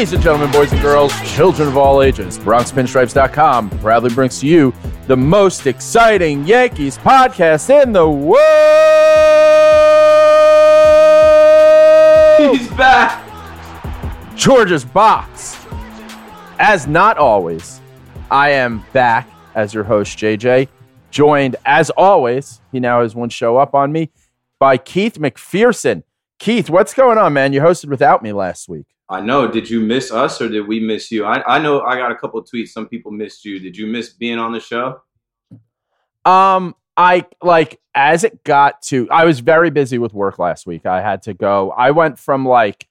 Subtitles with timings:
[0.00, 4.72] Ladies and gentlemen, boys and girls, children of all ages, BronxPinstripes.com proudly brings to you
[5.06, 8.40] the most exciting Yankees podcast in the world.
[12.56, 13.22] He's back.
[14.34, 15.66] George's Box.
[16.58, 17.82] As not always,
[18.30, 20.68] I am back as your host, JJ,
[21.10, 24.08] joined as always, he now has one show up on me,
[24.58, 26.04] by Keith McPherson.
[26.38, 27.52] Keith, what's going on, man?
[27.52, 28.86] You hosted without me last week.
[29.10, 29.50] I know.
[29.50, 31.24] Did you miss us or did we miss you?
[31.24, 32.68] I, I know I got a couple tweets.
[32.68, 33.58] Some people missed you.
[33.58, 35.00] Did you miss being on the show?
[36.24, 40.86] Um, I like as it got to I was very busy with work last week.
[40.86, 41.72] I had to go.
[41.72, 42.86] I went from like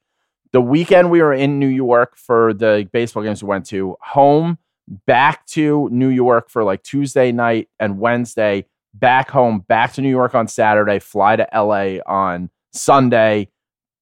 [0.52, 4.58] the weekend we were in New York for the baseball games we went to, home,
[5.06, 10.10] back to New York for like Tuesday night and Wednesday, back home, back to New
[10.10, 13.48] York on Saturday, fly to LA on Sunday,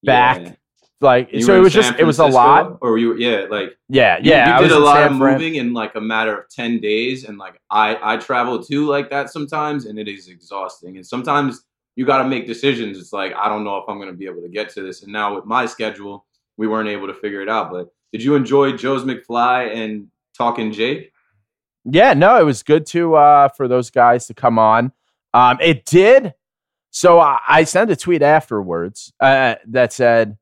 [0.03, 0.41] back.
[0.41, 0.53] Yeah.
[1.01, 2.77] Like You so it was San just it was a lot.
[2.81, 4.57] Or you yeah, like Yeah, yeah.
[4.57, 5.33] I you did a lot San of Fran.
[5.33, 9.09] moving in like a matter of 10 days and like I I travel too like
[9.09, 10.97] that sometimes and it is exhausting.
[10.97, 11.63] And sometimes
[11.95, 12.97] you got to make decisions.
[12.97, 15.03] It's like I don't know if I'm going to be able to get to this
[15.03, 16.25] and now with my schedule,
[16.57, 20.73] we weren't able to figure it out, but did you enjoy Joe's McFly and talking
[20.73, 21.13] Jake?
[21.85, 24.91] Yeah, no, it was good to uh for those guys to come on.
[25.33, 26.33] Um it did.
[26.91, 30.38] So I, I sent a tweet afterwards uh, that said,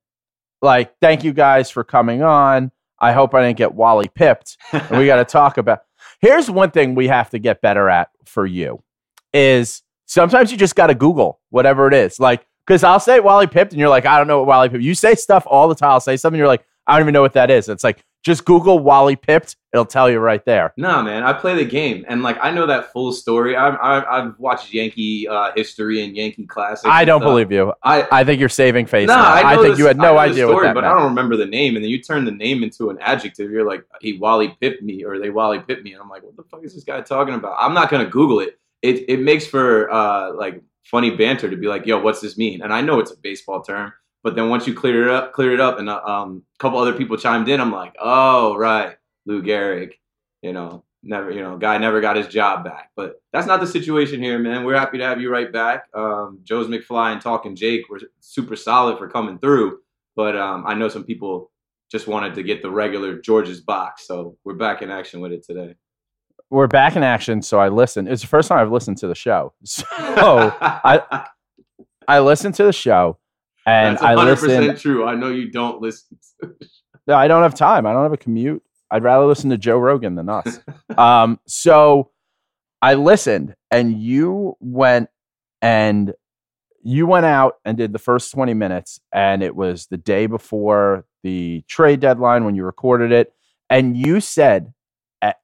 [0.62, 2.72] like, thank you guys for coming on.
[3.00, 4.58] I hope I didn't get Wally pipped.
[4.74, 5.80] And we got to talk about.
[6.20, 8.84] Here's one thing we have to get better at for you
[9.34, 12.20] is sometimes you just got to Google whatever it is.
[12.20, 14.84] Like, because I'll say Wally pipped, and you're like, I don't know what Wally pipped.
[14.84, 15.92] You say stuff all the time.
[15.92, 17.70] I'll say something, you're like, I don't even know what that is.
[17.70, 19.56] It's like just Google Wally pipped.
[19.74, 20.74] It'll tell you right there.
[20.76, 23.56] Nah, man, I play the game, and like I know that full story.
[23.56, 26.88] I've I've, I've watched Yankee uh, history and Yankee classics.
[26.88, 27.30] I don't stuff.
[27.30, 27.74] believe you.
[27.84, 29.08] I I think you're saving face.
[29.08, 29.34] nah, now.
[29.34, 30.94] I, know think the- you had no idea story, what that but meant.
[30.94, 31.76] I don't remember the name.
[31.76, 33.52] And then you turn the name into an adjective.
[33.52, 36.36] You're like, he Wally pipped me, or they Wally pipped me, and I'm like, what
[36.36, 37.56] the fuck is this guy talking about?
[37.60, 38.60] I'm not gonna Google it.
[38.82, 42.62] It it makes for uh like funny banter to be like, yo, what's this mean?
[42.62, 43.94] And I know it's a baseball term,
[44.28, 46.80] but then once you clear it up, clear it up, and uh, um, a couple
[46.80, 49.94] other people chimed in, I'm like, oh right, Lou Gehrig,
[50.42, 52.92] you know, never, you know, guy never got his job back.
[52.98, 54.66] But that's not the situation here, man.
[54.66, 55.86] We're happy to have you right back.
[55.94, 59.78] Um, Joe's McFly and Talking Jake were super solid for coming through,
[60.14, 61.50] but um, I know some people
[61.90, 65.46] just wanted to get the regular George's box, so we're back in action with it
[65.46, 65.76] today.
[66.50, 68.10] We're back in action, so I listened.
[68.10, 69.54] It's the first time I've listened to the show.
[69.64, 71.30] So I
[72.10, 73.20] I listened to the show
[73.68, 74.80] and That's 100% listened.
[74.80, 75.06] true.
[75.06, 76.18] I know you don't listen.
[77.06, 77.86] No, I don't have time.
[77.86, 78.64] I don't have a commute.
[78.90, 80.60] I'd rather listen to Joe Rogan than us.
[80.98, 82.12] um, so
[82.82, 85.10] I listened, and you went
[85.62, 86.14] and
[86.84, 91.06] you went out and did the first 20 minutes, and it was the day before
[91.24, 93.34] the trade deadline when you recorded it,
[93.70, 94.74] and you said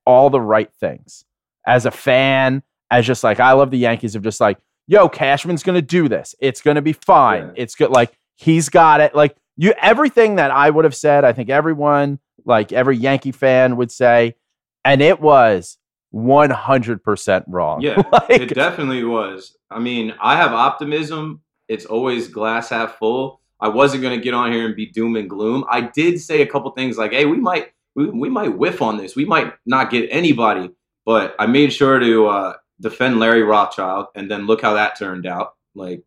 [0.05, 1.25] all the right things
[1.65, 5.63] as a fan, as just like I love the Yankees of just like, yo, Cashman's
[5.63, 6.35] gonna do this.
[6.39, 7.47] It's gonna be fine.
[7.47, 7.53] Yeah.
[7.63, 7.89] It's good.
[7.91, 9.15] Like he's got it.
[9.15, 13.77] Like you, everything that I would have said, I think everyone like every Yankee fan
[13.77, 14.35] would say,
[14.83, 15.77] and it was
[16.13, 17.81] 100% wrong.
[17.81, 19.55] Yeah, Like- it definitely was.
[19.69, 21.41] I mean, I have optimism.
[21.67, 23.41] It's always glass half full.
[23.59, 25.63] I wasn't gonna get on here and be doom and gloom.
[25.69, 28.97] I did say a couple things like, "Hey, we might we, we might whiff on
[28.97, 29.15] this.
[29.15, 30.71] We might not get anybody."
[31.05, 35.25] But I made sure to uh, defend Larry Rothschild, and then look how that turned
[35.25, 35.55] out.
[35.75, 36.03] Like,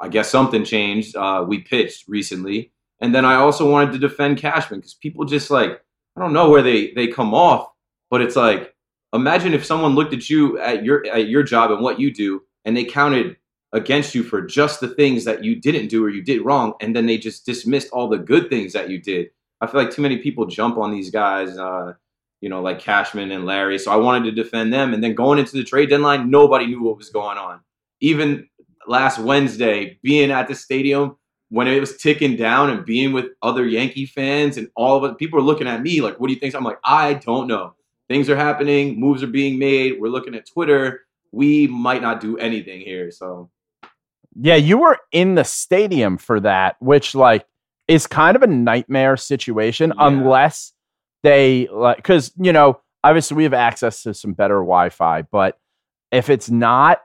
[0.00, 1.16] I guess something changed.
[1.16, 5.50] Uh, we pitched recently, and then I also wanted to defend Cashman because people just
[5.50, 5.80] like
[6.16, 7.70] I don't know where they they come off,
[8.10, 8.74] but it's like
[9.12, 12.42] imagine if someone looked at you at your at your job and what you do
[12.64, 13.36] and they counted
[13.72, 16.94] against you for just the things that you didn't do or you did wrong and
[16.94, 19.28] then they just dismissed all the good things that you did
[19.60, 21.92] i feel like too many people jump on these guys uh,
[22.40, 25.38] you know like cashman and larry so i wanted to defend them and then going
[25.38, 27.60] into the trade deadline nobody knew what was going on
[28.00, 28.48] even
[28.86, 31.16] last wednesday being at the stadium
[31.50, 35.18] when it was ticking down and being with other yankee fans and all of it
[35.18, 37.74] people are looking at me like what do you think i'm like i don't know
[38.10, 40.00] things are happening, moves are being made.
[40.00, 41.02] We're looking at Twitter.
[41.30, 43.12] We might not do anything here.
[43.12, 43.50] So
[44.34, 47.46] Yeah, you were in the stadium for that, which like
[47.86, 50.08] is kind of a nightmare situation Yeah.
[50.08, 50.72] unless
[51.22, 55.58] they like because you know obviously we have access to some better Wi-Fi, but
[56.10, 57.00] if it's not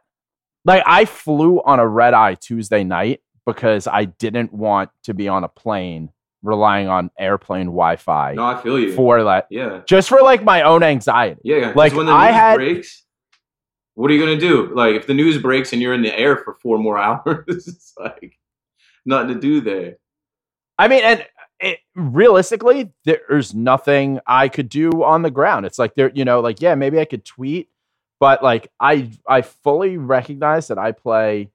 [0.65, 5.27] like I flew on a red eye Tuesday night because I didn't want to be
[5.27, 6.09] on a plane
[6.41, 8.93] relying on airplane Wi-Fi no, I feel you.
[8.93, 11.41] for that yeah, just for like my own anxiety.
[11.43, 13.03] Yeah, Like, when the I news had- breaks,
[13.95, 14.71] what are you gonna do?
[14.75, 17.93] Like if the news breaks and you're in the air for four more hours, it's
[17.97, 18.37] like
[19.05, 19.97] nothing to do there.
[20.77, 21.25] I mean, and
[21.59, 25.65] it, realistically, there's nothing I could do on the ground.
[25.65, 27.69] It's like there, you know, like yeah, maybe I could tweet,
[28.19, 31.49] but like I, I fully recognize that I play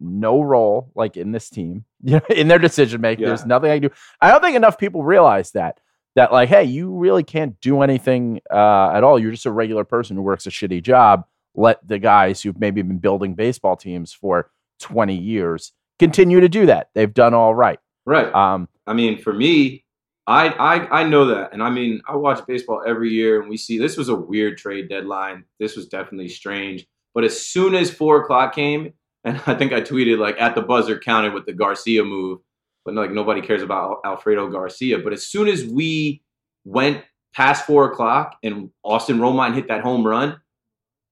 [0.00, 3.22] no role like in this team, you know, in their decision making.
[3.22, 3.28] Yeah.
[3.28, 3.94] There's nothing I can do.
[4.20, 5.80] I don't think enough people realize that.
[6.16, 9.18] That like, hey, you really can't do anything uh, at all.
[9.18, 11.24] You're just a regular person who works a shitty job.
[11.56, 14.48] Let the guys who've maybe been building baseball teams for
[14.78, 16.90] 20 years continue to do that.
[16.94, 17.80] They've done all right.
[18.06, 18.32] Right.
[18.32, 19.84] Um, I mean, for me,
[20.26, 23.56] I, I I know that, and I mean, I watch baseball every year, and we
[23.58, 25.44] see this was a weird trade deadline.
[25.60, 26.86] This was definitely strange.
[27.14, 28.94] But as soon as four o'clock came,
[29.24, 32.40] and I think I tweeted like at the buzzer counted with the Garcia move,
[32.84, 34.98] but like nobody cares about Alfredo Garcia.
[34.98, 36.22] But as soon as we
[36.64, 37.02] went
[37.34, 40.40] past four o'clock and Austin Romine hit that home run,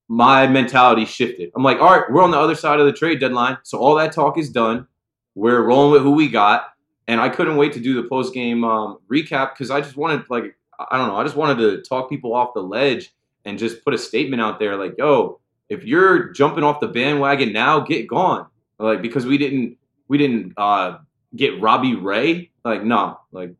[0.08, 1.50] my mentality shifted.
[1.56, 3.94] I'm like, all right, we're on the other side of the trade deadline, so all
[3.96, 4.86] that talk is done.
[5.34, 6.71] We're rolling with who we got
[7.08, 10.24] and I couldn't wait to do the post game um, recap because I just wanted
[10.30, 13.12] like I don't know I just wanted to talk people off the ledge
[13.44, 17.52] and just put a statement out there like yo if you're jumping off the bandwagon
[17.52, 18.46] now get gone
[18.78, 19.76] like because we didn't
[20.08, 20.98] we didn't uh,
[21.34, 23.54] get Robbie Ray like no like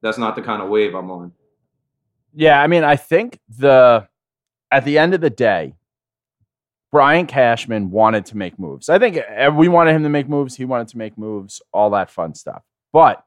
[0.00, 1.32] that's not the kind of wave I'm on
[2.34, 4.08] Yeah, I mean, I think the
[4.70, 5.74] at the end of the day,
[6.90, 8.88] Brian Cashman wanted to make moves.
[8.88, 10.56] I think uh, we wanted him to make moves.
[10.56, 12.62] He wanted to make moves, all that fun stuff.
[12.94, 13.24] But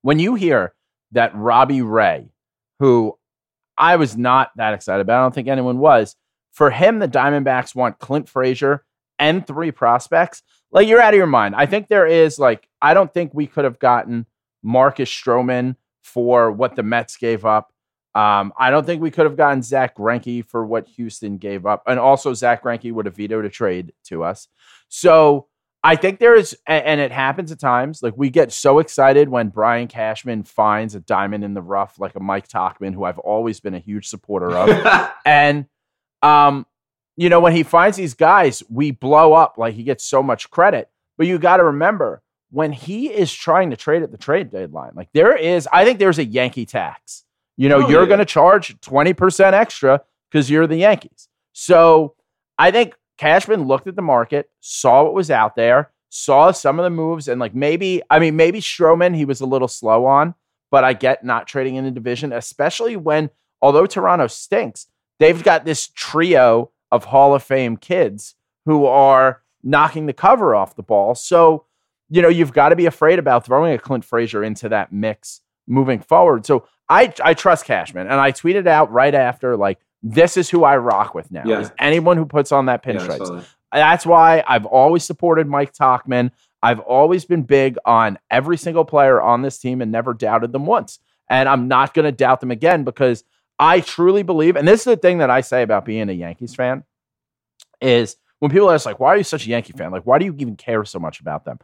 [0.00, 0.74] when you hear
[1.12, 2.30] that Robbie Ray,
[2.80, 3.18] who
[3.76, 6.16] I was not that excited about, I don't think anyone was,
[6.50, 8.82] for him, the Diamondbacks want Clint Frazier
[9.18, 10.42] and three prospects.
[10.72, 11.54] Like, you're out of your mind.
[11.54, 14.24] I think there is, like, I don't think we could have gotten
[14.62, 17.72] Marcus Stroman for what the Mets gave up.
[18.14, 21.82] Um, I don't think we could have gotten Zack Greinke for what Houston gave up,
[21.86, 24.48] and also Zack Greinke would have vetoed a trade to us.
[24.88, 25.48] So
[25.84, 28.02] I think there is, and it happens at times.
[28.02, 32.14] Like we get so excited when Brian Cashman finds a diamond in the rough, like
[32.14, 35.66] a Mike Tauchman, who I've always been a huge supporter of, and
[36.22, 36.66] um,
[37.16, 39.58] you know when he finds these guys, we blow up.
[39.58, 40.88] Like he gets so much credit,
[41.18, 44.92] but you got to remember when he is trying to trade at the trade deadline,
[44.94, 47.24] like there is, I think there's a Yankee tax.
[47.56, 48.08] You know, Oh, you're yeah.
[48.08, 50.00] going to charge 20% extra
[50.30, 51.28] because you're the Yankees.
[51.52, 52.14] So
[52.56, 56.84] I think Cashman looked at the market, saw what was out there, saw some of
[56.84, 60.34] the moves, and like maybe, I mean, maybe Stroman, he was a little slow on,
[60.70, 63.30] but I get not trading in the division, especially when,
[63.62, 64.86] although Toronto stinks,
[65.18, 70.76] they've got this trio of Hall of Fame kids who are knocking the cover off
[70.76, 71.14] the ball.
[71.14, 71.66] So,
[72.08, 75.40] you know, you've got to be afraid about throwing a Clint Frazier into that mix
[75.66, 76.46] moving forward.
[76.46, 80.64] So I I trust Cashman, and I tweeted out right after like this is who
[80.64, 81.42] I rock with now.
[81.46, 81.60] Yeah.
[81.60, 83.26] Is anyone who puts on that Yeah, pinstripes.
[83.26, 83.46] saw that.
[83.72, 86.30] That's why I've always supported Mike Tauchman.
[86.62, 90.66] I've always been big on every single player on this team and never doubted them
[90.66, 91.00] once.
[91.28, 93.24] And I'm not going to doubt them again because
[93.58, 96.54] I truly believe, and this is the thing that I say about being a Yankees
[96.54, 96.84] fan,
[97.80, 99.90] is when people ask, like, why are you such a Yankee fan?
[99.90, 101.58] Like, why do you even care so much about them?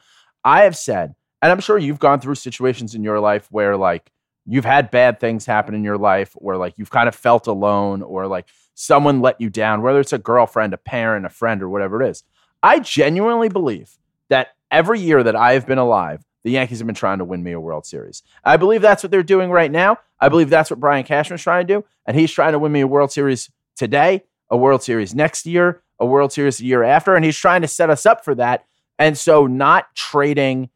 [0.45, 4.11] I have said, and I'm sure you've gone through situations in your life where, like,
[4.51, 8.03] you've had bad things happen in your life, or like you've kind of felt alone,
[8.03, 11.69] or like someone let you down, whether it's a girlfriend, a parent, a friend, or
[11.69, 12.25] whatever it is.
[12.63, 13.97] I genuinely believe
[14.29, 17.43] that every year that I have been alive, the Yankees have been trying to win
[17.43, 18.23] me a World Series.
[18.45, 19.99] I believe that's what they're doing right now.
[20.19, 22.81] I believe that's what Brian Cashman's trying to do, and he's trying to win me
[22.81, 27.15] a World Series today, a World Series next year, a World Series the year after,
[27.15, 28.65] and he's trying to set us up for that.
[28.99, 30.71] And so, not trading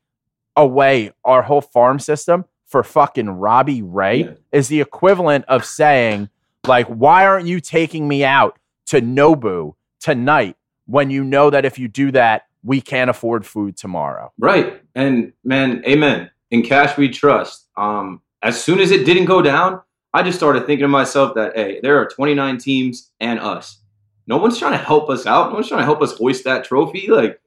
[0.56, 4.30] away our whole farm system for fucking Robbie Ray Yeah.
[4.50, 6.28] is the equivalent of saying,
[6.66, 11.78] like, why aren't you taking me out to Nobu tonight when you know that if
[11.78, 14.32] you do that, we can't afford food tomorrow?
[14.40, 14.82] Right.
[14.96, 16.30] And man, amen.
[16.50, 17.68] In cash we trust.
[17.76, 19.80] Um, as soon as it didn't go down,
[20.12, 23.78] I just started thinking to myself that hey, there are 29 teams and us.
[24.26, 25.50] No one's trying to help us out.
[25.50, 27.06] No one's trying to help us hoist that trophy.
[27.08, 27.40] Like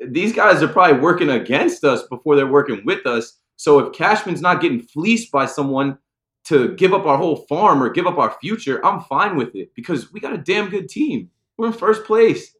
[0.00, 3.36] these guys are probably working against us before they're working with us.
[3.62, 5.96] So if Cashman's not getting fleeced by someone
[6.46, 9.72] to give up our whole farm or give up our future, I'm fine with it
[9.76, 11.30] because we got a damn good team.
[11.56, 12.56] We're in first place.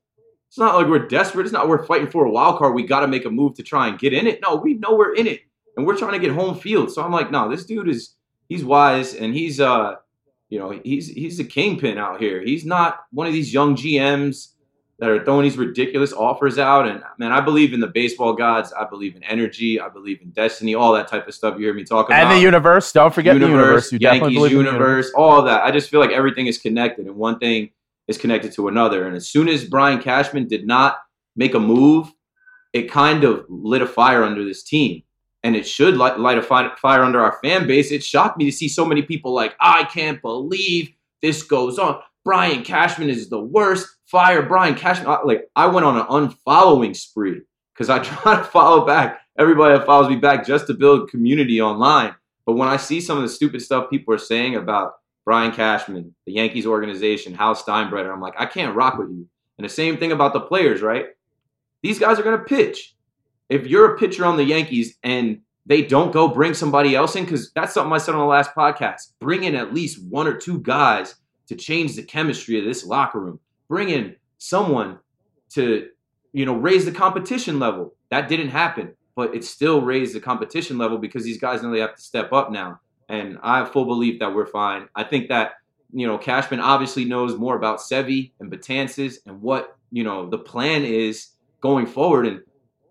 [0.46, 1.42] It's not like we're desperate.
[1.42, 2.76] It's not we're fighting for a wild card.
[2.76, 4.38] We got to make a move to try and get in it.
[4.42, 5.40] No, we know we're in it,
[5.76, 6.92] and we're trying to get home field.
[6.92, 8.14] So I'm like, no, this dude is
[8.48, 9.96] he's wise and he's uh,
[10.50, 12.40] you know, he's he's a kingpin out here.
[12.44, 14.51] He's not one of these young GMs
[15.02, 16.86] that are throwing these ridiculous offers out.
[16.86, 18.72] And man, I believe in the baseball gods.
[18.72, 19.80] I believe in energy.
[19.80, 20.76] I believe in destiny.
[20.76, 23.34] All that type of stuff you hear me talk about And the universe, don't forget
[23.34, 23.90] the universe.
[23.90, 25.64] You Yankees the universe, all that.
[25.64, 27.70] I just feel like everything is connected, and one thing
[28.06, 29.08] is connected to another.
[29.08, 30.98] And as soon as Brian Cashman did not
[31.34, 32.12] make a move,
[32.72, 35.02] it kind of lit a fire under this team,
[35.42, 37.90] and it should light, light a fi- fire under our fan base.
[37.90, 40.90] It shocked me to see so many people like, I can't believe
[41.22, 42.00] this goes on.
[42.24, 43.88] Brian Cashman is the worst.
[44.12, 45.16] Fire Brian Cashman.
[45.24, 47.40] Like I went on an unfollowing spree
[47.72, 51.62] because I try to follow back everybody that follows me back just to build community
[51.62, 52.14] online.
[52.44, 56.14] But when I see some of the stupid stuff people are saying about Brian Cashman,
[56.26, 59.26] the Yankees organization, Hal Steinbrenner, I'm like, I can't rock with you.
[59.56, 61.06] And the same thing about the players, right?
[61.82, 62.94] These guys are going to pitch.
[63.48, 67.24] If you're a pitcher on the Yankees and they don't go bring somebody else in,
[67.24, 70.34] because that's something I said on the last podcast, bring in at least one or
[70.34, 71.14] two guys
[71.46, 73.38] to change the chemistry of this locker room.
[73.72, 74.98] Bring in someone
[75.54, 75.88] to,
[76.34, 77.94] you know, raise the competition level.
[78.10, 81.96] That didn't happen, but it still raised the competition level because these guys they have
[81.96, 82.80] to step up now.
[83.08, 84.90] And I have full belief that we're fine.
[84.94, 85.52] I think that,
[85.90, 90.36] you know, Cashman obviously knows more about Sevi and Betances and what, you know, the
[90.36, 91.28] plan is
[91.62, 92.26] going forward.
[92.26, 92.42] And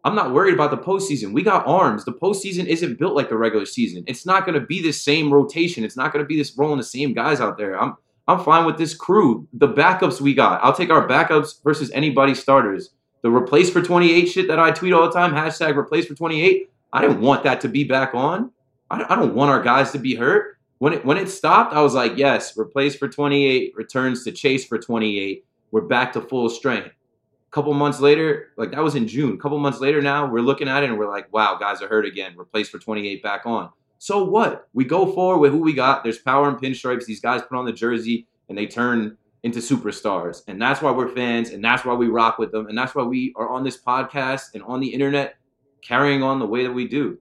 [0.04, 1.32] I'm not worried about the postseason.
[1.32, 2.06] We got arms.
[2.06, 4.04] The postseason isn't built like the regular season.
[4.08, 5.84] It's not going to be the same rotation.
[5.84, 7.80] It's not going to be this rolling the same guys out there.
[7.80, 7.98] I'm
[8.32, 9.48] I'm fine with this crew.
[9.54, 10.64] The backups we got.
[10.64, 12.92] I'll take our backups versus anybody starters.
[13.24, 16.70] The replace for 28 shit that I tweet all the time, hashtag replace for 28.
[16.94, 18.52] I didn't want that to be back on.
[18.90, 20.58] I, don't want our guys to be hurt.
[20.80, 24.66] When it when it stopped, I was like, yes, replace for 28, returns to chase
[24.66, 25.46] for 28.
[25.72, 26.88] We're back to full strength.
[26.88, 29.36] A couple months later, like that was in June.
[29.36, 31.88] A couple months later now, we're looking at it and we're like, wow, guys are
[31.88, 32.34] hurt again.
[32.38, 33.70] Replace for 28 back on.
[34.02, 34.68] So what?
[34.74, 36.04] We go forward with who we got.
[36.04, 37.06] There's power in pinstripes.
[37.06, 40.42] These guys put on the jersey and they turn into superstars.
[40.48, 42.66] And that's why we're fans and that's why we rock with them.
[42.66, 45.36] And that's why we are on this podcast and on the internet
[45.84, 47.20] carrying on the way that we do.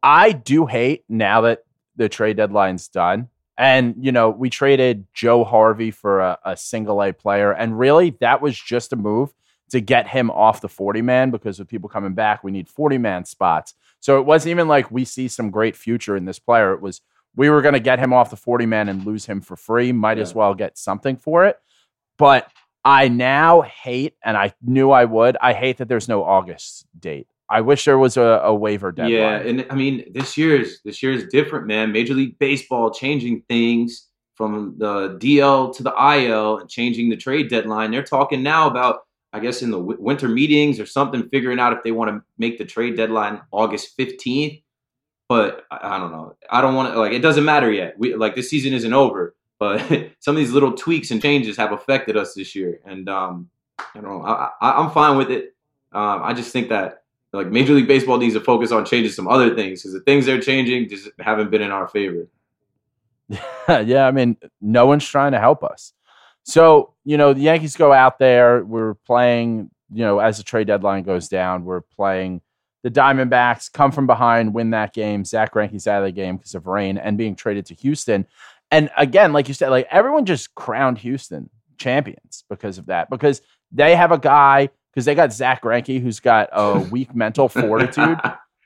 [0.00, 1.64] I do hate now that
[1.96, 3.28] the trade deadline's done.
[3.58, 7.50] And, you know, we traded Joe Harvey for a, a single A player.
[7.50, 9.34] And really, that was just a move
[9.70, 12.98] to get him off the 40 man because with people coming back, we need 40
[12.98, 13.74] man spots.
[14.06, 16.72] So it wasn't even like we see some great future in this player.
[16.72, 17.00] It was
[17.34, 19.90] we were going to get him off the 40 man and lose him for free.
[19.90, 21.58] Might as well get something for it.
[22.16, 22.48] But
[22.84, 27.26] I now hate, and I knew I would, I hate that there's no August date.
[27.50, 29.12] I wish there was a, a waiver deadline.
[29.12, 31.90] Yeah, and I mean this year's this year is different, man.
[31.90, 37.50] Major League Baseball changing things from the DL to the IL and changing the trade
[37.50, 37.90] deadline.
[37.90, 39.00] They're talking now about,
[39.36, 42.22] I guess, in the w- winter meetings or something, figuring out if they want to
[42.38, 44.62] make the trade deadline August fifteenth.
[45.28, 46.34] But I, I don't know.
[46.50, 47.12] I don't want to like.
[47.12, 47.98] It doesn't matter yet.
[47.98, 49.34] We like this season isn't over.
[49.58, 49.80] But
[50.20, 54.00] some of these little tweaks and changes have affected us this year, and um, I
[54.00, 54.22] don't know.
[54.22, 55.54] I, I, I'm fine with it.
[55.92, 57.02] Um, I just think that
[57.32, 60.26] like Major League Baseball needs to focus on changing some other things because the things
[60.26, 62.28] they're changing just haven't been in our favor.
[63.68, 65.92] yeah, I mean, no one's trying to help us.
[66.46, 68.64] So, you know, the Yankees go out there.
[68.64, 72.40] We're playing, you know, as the trade deadline goes down, we're playing
[72.82, 75.24] the Diamondbacks, come from behind, win that game.
[75.24, 78.26] Zack Greinke's out of the game because of rain and being traded to Houston.
[78.70, 83.42] And again, like you said, like everyone just crowned Houston champions because of that, because
[83.72, 88.18] they have a guy, because they got Zack Greinke who's got a weak mental fortitude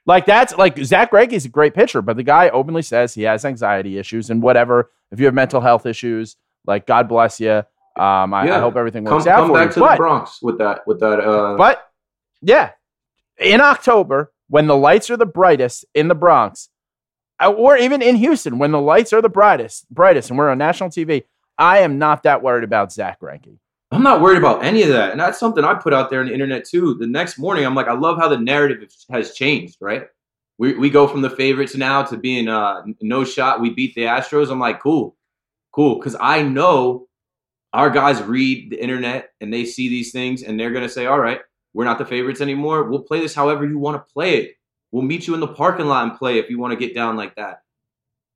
[0.06, 3.44] Like that's like Zack Greinke's a great pitcher, but the guy openly says he has
[3.44, 4.90] anxiety issues and whatever.
[5.10, 7.62] If you have mental health issues, like God bless you.
[7.96, 9.74] Um, I, I hope everything Come, works out come for back you.
[9.74, 10.86] to But, the Bronx with that.
[10.86, 11.20] With that.
[11.20, 11.90] Uh, but
[12.40, 12.70] yeah,
[13.38, 16.68] in October when the lights are the brightest in the Bronx,
[17.40, 20.58] uh, or even in Houston when the lights are the brightest, brightest, and we're on
[20.58, 21.24] national TV,
[21.58, 23.58] I am not that worried about Zack Greinke.
[23.92, 26.26] I'm not worried about any of that, and that's something I put out there on
[26.26, 26.94] the internet too.
[26.94, 29.78] The next morning, I'm like, I love how the narrative has changed.
[29.80, 30.04] Right?
[30.58, 33.60] We we go from the favorites now to being uh no shot.
[33.60, 34.50] We beat the Astros.
[34.50, 35.16] I'm like, cool,
[35.72, 37.08] cool, because I know
[37.72, 41.20] our guys read the internet and they see these things, and they're gonna say, all
[41.20, 41.40] right,
[41.72, 42.84] we're not the favorites anymore.
[42.84, 44.56] We'll play this however you want to play it.
[44.92, 47.16] We'll meet you in the parking lot and play if you want to get down
[47.16, 47.62] like that.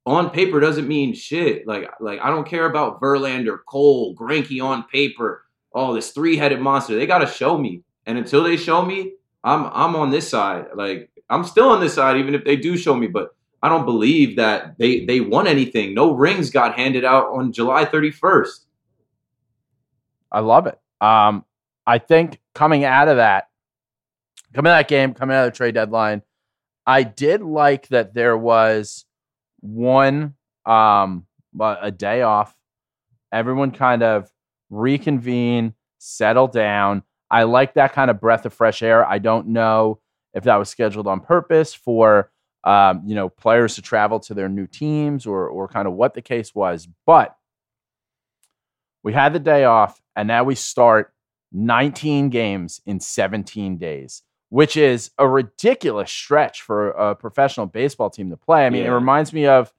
[0.06, 1.66] On paper doesn't mean shit.
[1.66, 6.60] Like like I don't care about Verlander, Cole, Greinke on paper oh, this three headed
[6.60, 6.94] monster.
[6.94, 7.82] They gotta show me.
[8.06, 10.66] And until they show me, I'm I'm on this side.
[10.74, 13.08] Like I'm still on this side, even if they do show me.
[13.08, 15.94] But I don't believe that they they won anything.
[15.94, 18.66] No rings got handed out on July 31st.
[20.30, 20.78] I love it.
[21.00, 21.46] Um,
[21.86, 23.48] I think coming out of that,
[24.52, 26.20] coming out of that game, coming out of the trade deadline,
[26.86, 29.06] I did like that there was
[29.60, 30.34] one
[30.66, 31.24] um
[31.58, 32.54] a a day off.
[33.32, 34.30] Everyone kind of
[34.68, 37.02] reconvene, settle down.
[37.30, 39.08] I like that kind of breath of fresh air.
[39.08, 40.00] I don't know
[40.34, 42.30] if that was scheduled on purpose for
[42.64, 46.14] um, you know players to travel to their new teams or or kind of what
[46.14, 47.36] the case was, but
[49.04, 51.12] we had the day off, and now we start
[51.52, 58.30] 19 games in 17 days, which is a ridiculous stretch for a professional baseball team
[58.30, 58.66] to play.
[58.66, 59.72] I mean, it reminds me of,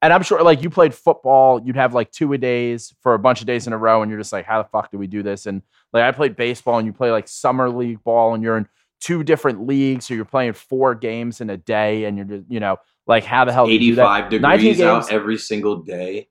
[0.00, 3.18] and I'm sure like you played football, you'd have like two a days for a
[3.18, 5.06] bunch of days in a row, and you're just like, how the fuck do we
[5.06, 5.46] do this?
[5.46, 5.62] And
[5.92, 8.66] like I played baseball, and you play like summer league ball, and you're in
[9.02, 12.60] two different leagues, so you're playing four games in a day, and you're just, you
[12.60, 14.26] know, like how the hell do you do that?
[14.28, 15.10] 85 19 degrees out games.
[15.10, 16.28] every single day.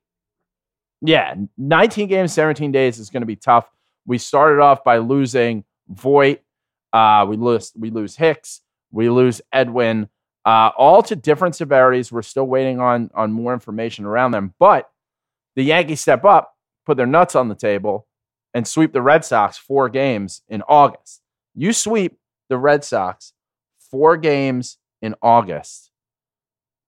[1.02, 3.70] Yeah, 19 games, 17 days is going to be tough.
[4.06, 6.42] We started off by losing Voit.
[6.92, 8.62] Uh, we lose we lose Hicks.
[8.90, 10.08] We lose Edwin.
[10.44, 12.10] Uh, all to different severities.
[12.10, 14.54] We're still waiting on on more information around them.
[14.58, 14.90] But
[15.56, 16.56] the Yankees step up,
[16.86, 18.06] put their nuts on the table,
[18.54, 21.20] and sweep the Red Sox four games in August.
[21.54, 22.18] You sweep
[22.52, 23.32] the Red Sox
[23.90, 25.90] four games in August.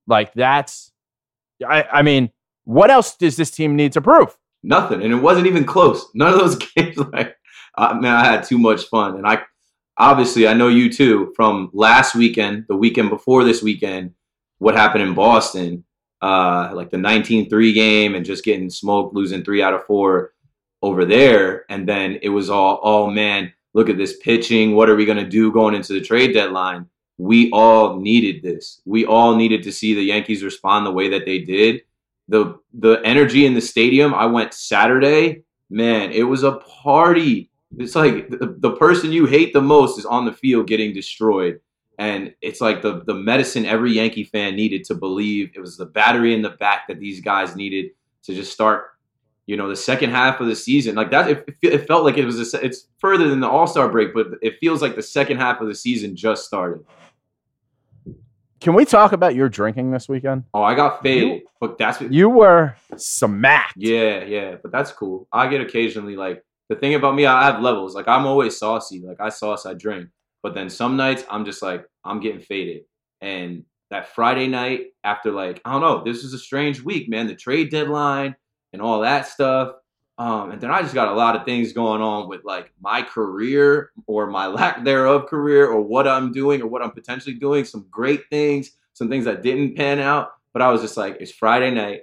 [0.07, 0.92] Like that's,
[1.66, 2.31] I, I mean,
[2.64, 4.37] what else does this team need to prove?
[4.62, 5.03] Nothing.
[5.03, 6.07] And it wasn't even close.
[6.14, 7.35] None of those games, like,
[7.79, 9.16] uh, man, I had too much fun.
[9.16, 9.40] And I,
[9.96, 14.12] obviously, I know you too from last weekend, the weekend before this weekend,
[14.59, 15.83] what happened in Boston,
[16.20, 20.35] uh, like the 19 3 game and just getting smoked, losing three out of four
[20.83, 21.64] over there.
[21.70, 24.75] And then it was all, oh man, look at this pitching.
[24.75, 26.87] What are we going to do going into the trade deadline?
[27.19, 28.81] We all needed this.
[28.85, 31.83] We all needed to see the Yankees respond the way that they did
[32.29, 34.15] the the energy in the stadium.
[34.15, 37.51] I went Saturday, man, it was a party.
[37.77, 41.61] It's like the, the person you hate the most is on the field getting destroyed.
[41.99, 45.87] And it's like the the medicine every Yankee fan needed to believe it was the
[45.87, 47.91] battery in the back that these guys needed
[48.25, 48.93] to just start,
[49.46, 50.94] you know, the second half of the season.
[50.94, 52.54] Like that, it, it felt like it was.
[52.54, 55.61] A, it's further than the All Star break, but it feels like the second half
[55.61, 56.85] of the season just started.
[58.61, 60.44] Can we talk about your drinking this weekend?
[60.54, 63.76] Oh, I got faded, but that's what You were smacked.
[63.76, 65.28] Yeah, yeah, but that's cool.
[65.30, 67.94] I get occasionally like the thing about me, I have levels.
[67.94, 69.00] Like I'm always saucy.
[69.00, 70.09] Like I sauce, I drink.
[70.42, 72.85] But then some nights I'm just like I'm getting faded.
[73.20, 77.26] And that Friday night after like I don't know, this is a strange week, man.
[77.26, 78.35] The trade deadline
[78.75, 79.77] and all that stuff.
[80.19, 83.03] Um, and then I just got a lot of things going on with like my
[83.03, 87.65] career or my lack thereof career or what I'm doing or what I'm potentially doing.
[87.65, 90.33] Some great things, some things that didn't pan out.
[90.53, 92.03] But I was just like, it's Friday night.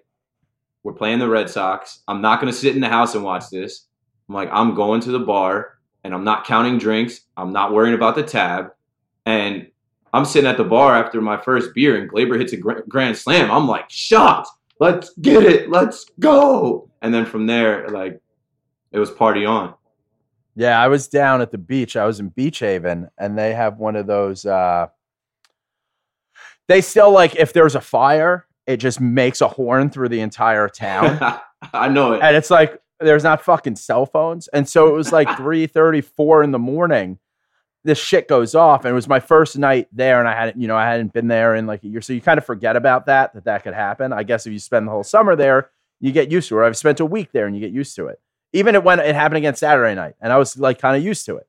[0.83, 2.01] We're playing the Red Sox.
[2.07, 3.87] I'm not going to sit in the house and watch this.
[4.27, 7.21] I'm like, I'm going to the bar and I'm not counting drinks.
[7.37, 8.71] I'm not worrying about the tab.
[9.25, 9.67] And
[10.13, 13.51] I'm sitting at the bar after my first beer and Gleyber hits a grand slam.
[13.51, 14.49] I'm like, shocked.
[14.81, 15.69] Let's get it.
[15.69, 16.89] Let's go.
[17.03, 18.19] And then from there, like,
[18.91, 19.75] it was party on.
[20.55, 21.95] Yeah, I was down at the beach.
[21.95, 24.43] I was in Beach Haven, and they have one of those.
[24.43, 24.87] Uh,
[26.67, 30.67] they still like if there's a fire, it just makes a horn through the entire
[30.67, 31.19] town,
[31.73, 32.21] I know it.
[32.23, 36.01] and it's like there's not fucking cell phones, and so it was like three thirty,
[36.01, 37.19] four in the morning.
[37.83, 40.67] This shit goes off, and it was my first night there, and I hadn't, you
[40.67, 43.07] know, I hadn't been there in like a year, so you kind of forget about
[43.07, 44.13] that that that could happen.
[44.13, 46.65] I guess if you spend the whole summer there, you get used to it.
[46.65, 48.19] I've spent a week there, and you get used to it.
[48.53, 51.25] Even it when it happened again Saturday night, and I was like kind of used
[51.25, 51.47] to it.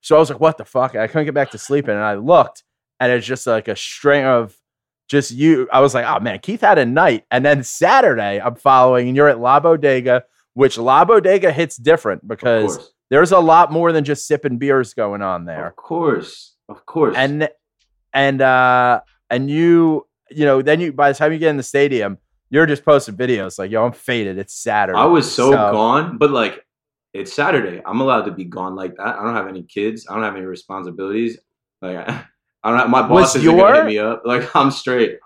[0.00, 2.14] So I was like, "What the fuck?" I couldn't get back to sleeping, and I
[2.14, 2.62] looked,
[3.00, 4.56] and it's just like a string of
[5.08, 5.68] just you.
[5.72, 7.24] I was like, oh man, Keith had a night.
[7.30, 12.26] And then Saturday, I'm following, and you're at La Bodega, which La Bodega hits different
[12.26, 12.92] because.
[13.12, 15.66] There's a lot more than just sipping beers going on there.
[15.66, 16.54] Of course.
[16.70, 17.14] Of course.
[17.14, 17.46] And
[18.14, 21.62] and uh and you, you know, then you by the time you get in the
[21.62, 22.16] stadium,
[22.48, 24.38] you're just posting videos like, yo, I'm faded.
[24.38, 24.98] It's Saturday.
[24.98, 26.64] I was so, gone, but like
[27.12, 27.82] it's Saturday.
[27.84, 29.18] I'm allowed to be gone like that.
[29.18, 30.06] I don't have any kids.
[30.08, 31.38] I don't have any responsibilities.
[31.82, 32.24] Like I,
[32.64, 34.22] I don't have my boss isn't gonna hit me up.
[34.24, 35.18] Like I'm straight.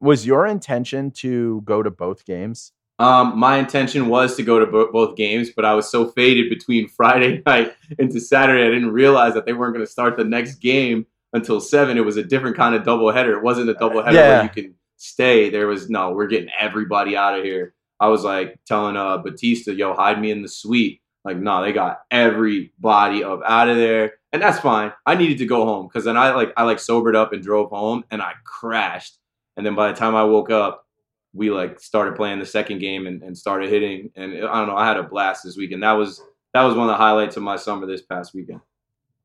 [0.00, 2.72] Was your intention to go to both games?
[3.00, 6.50] Um, my intention was to go to bo- both games, but I was so faded
[6.50, 10.24] between Friday night into Saturday, I didn't realize that they weren't going to start the
[10.24, 11.96] next game until seven.
[11.96, 13.36] It was a different kind of doubleheader.
[13.36, 14.28] It wasn't a doubleheader Yeah.
[14.36, 15.48] where you can stay.
[15.50, 17.74] There was no, we're getting everybody out of here.
[17.98, 21.72] I was like telling uh Batista, "Yo, hide me in the suite." Like, no, they
[21.72, 24.92] got everybody up out of there, and that's fine.
[25.04, 27.68] I needed to go home because then I like I like sobered up and drove
[27.70, 29.18] home, and I crashed.
[29.56, 30.86] And then by the time I woke up,
[31.32, 34.10] we like started playing the second game and, and started hitting.
[34.16, 35.82] And I don't know, I had a blast this weekend.
[35.82, 38.60] That was that was one of the highlights of my summer this past weekend.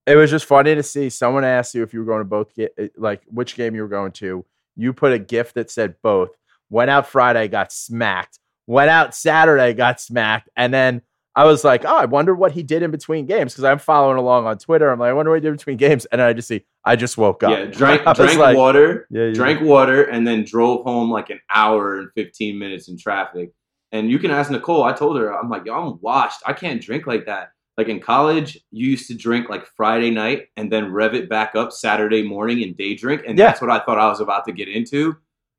[0.05, 2.53] It was just funny to see someone asked you if you were going to both
[2.55, 4.45] get eh, like which game you were going to.
[4.75, 6.29] You put a gift that said both.
[6.69, 8.39] Went out Friday, got smacked.
[8.67, 10.49] Went out Saturday, got smacked.
[10.55, 11.01] And then
[11.35, 14.17] I was like, oh, I wonder what he did in between games because I'm following
[14.17, 14.89] along on Twitter.
[14.89, 16.05] I'm like, I wonder what he did between games.
[16.05, 17.51] And I just see, I just woke up.
[17.51, 19.33] Yeah, drank drank like, water, Yeah, yeah.
[19.33, 23.51] drank water, and then drove home like an hour and fifteen minutes in traffic.
[23.91, 24.83] And you can ask Nicole.
[24.83, 26.41] I told her, I'm like, yo, I'm washed.
[26.45, 27.49] I can't drink like that.
[27.77, 31.55] Like in college, you used to drink like Friday night and then rev it back
[31.55, 33.47] up Saturday morning and day drink, and Yeah.
[33.47, 35.15] that's what I thought I was about to get into.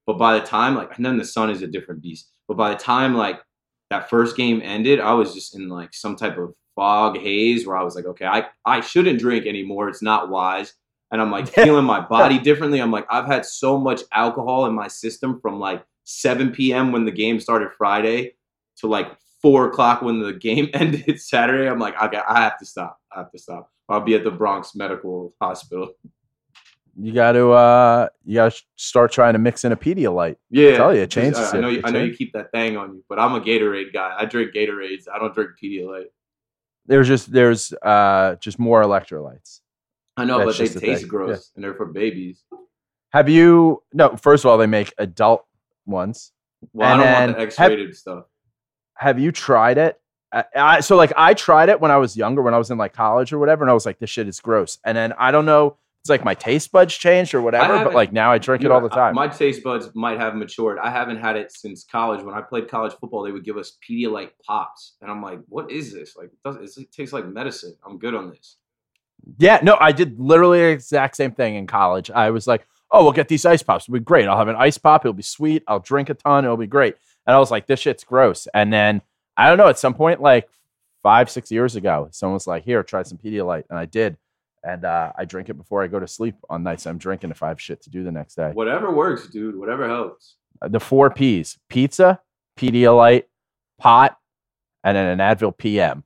[0.07, 2.31] But by the time, like, and then the sun is a different beast.
[2.47, 3.41] But by the time like
[3.91, 7.77] that first game ended, I was just in like some type of fog haze where
[7.77, 9.89] I was like, okay, I I shouldn't drink anymore.
[9.89, 10.75] It's not wise.
[11.11, 12.81] And I'm like feeling my body differently.
[12.81, 16.93] I'm like, I've had so much alcohol in my system from like 7 p.m.
[16.93, 18.35] when the game started Friday
[18.79, 21.69] to like four o'clock when the game ended Saturday.
[21.69, 22.99] I'm like, okay, I have to stop.
[23.15, 23.71] I have to stop.
[23.89, 25.93] I'll be at the Bronx Medical Hospital.
[26.99, 30.37] You got to, uh, you got to start trying to mix in a Pedialyte.
[30.51, 31.69] Yeah, tell you, it changes I, I know.
[31.69, 31.73] it.
[31.75, 34.15] You, I know you keep that thing on you, but I'm a Gatorade guy.
[34.19, 35.05] I drink Gatorades.
[35.13, 36.07] I don't drink Pedialyte.
[36.87, 39.61] There's just, there's, uh, just more electrolytes.
[40.17, 41.09] I know, That's but they the taste thing.
[41.09, 42.43] gross, and they're for babies.
[43.13, 45.45] Have you, no, first of all, they make adult
[45.87, 46.33] ones.
[46.73, 48.25] Well, And I don't want the X-rated stuff.
[48.97, 50.01] have you tried it?
[50.33, 52.79] I, I, so like I tried it when I was younger, when I was in
[52.79, 54.79] like college or whatever, and I was like, this shit is gross.
[54.85, 58.13] And then I don't know, it's like my taste buds changed or whatever, but like
[58.13, 59.15] now I drink it all the time.
[59.15, 60.79] My taste buds might have matured.
[60.79, 62.23] I haven't had it since college.
[62.25, 65.71] When I played college football, they would give us Pedialyte pops, and I'm like, "What
[65.71, 66.17] is this?
[66.17, 67.77] Like, it, does, it tastes like medicine.
[67.87, 68.57] I'm good on this."
[69.39, 72.11] Yeah, no, I did literally the exact same thing in college.
[72.11, 73.85] I was like, oh, we'll get these ice pops.
[73.85, 74.29] It'll be great.
[74.29, 75.05] I'll have an ice pop.
[75.05, 75.63] It'll be sweet.
[75.67, 76.45] I'll drink a ton.
[76.45, 76.97] It'll be great.
[77.27, 78.47] And I was like, this shit's gross.
[78.55, 79.03] And then
[79.37, 80.49] I don't know, at some point, like
[81.03, 83.65] five, six years ago, someone was like, here, try some Pedialyte.
[83.69, 84.17] And I did.
[84.63, 87.43] And uh, I drink it before I go to sleep on nights I'm drinking if
[87.43, 88.51] I have shit to do the next day.
[88.53, 89.57] Whatever works, dude.
[89.57, 90.37] Whatever helps.
[90.61, 92.21] Uh, the four P's pizza,
[92.57, 93.25] Pedialyte,
[93.79, 94.19] pot,
[94.83, 96.05] and then an Advil PM.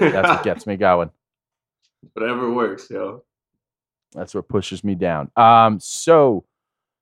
[0.00, 1.10] That's what gets me going.
[2.12, 3.24] Whatever works, yo.
[4.12, 5.30] That's what pushes me down.
[5.36, 6.44] Um, so,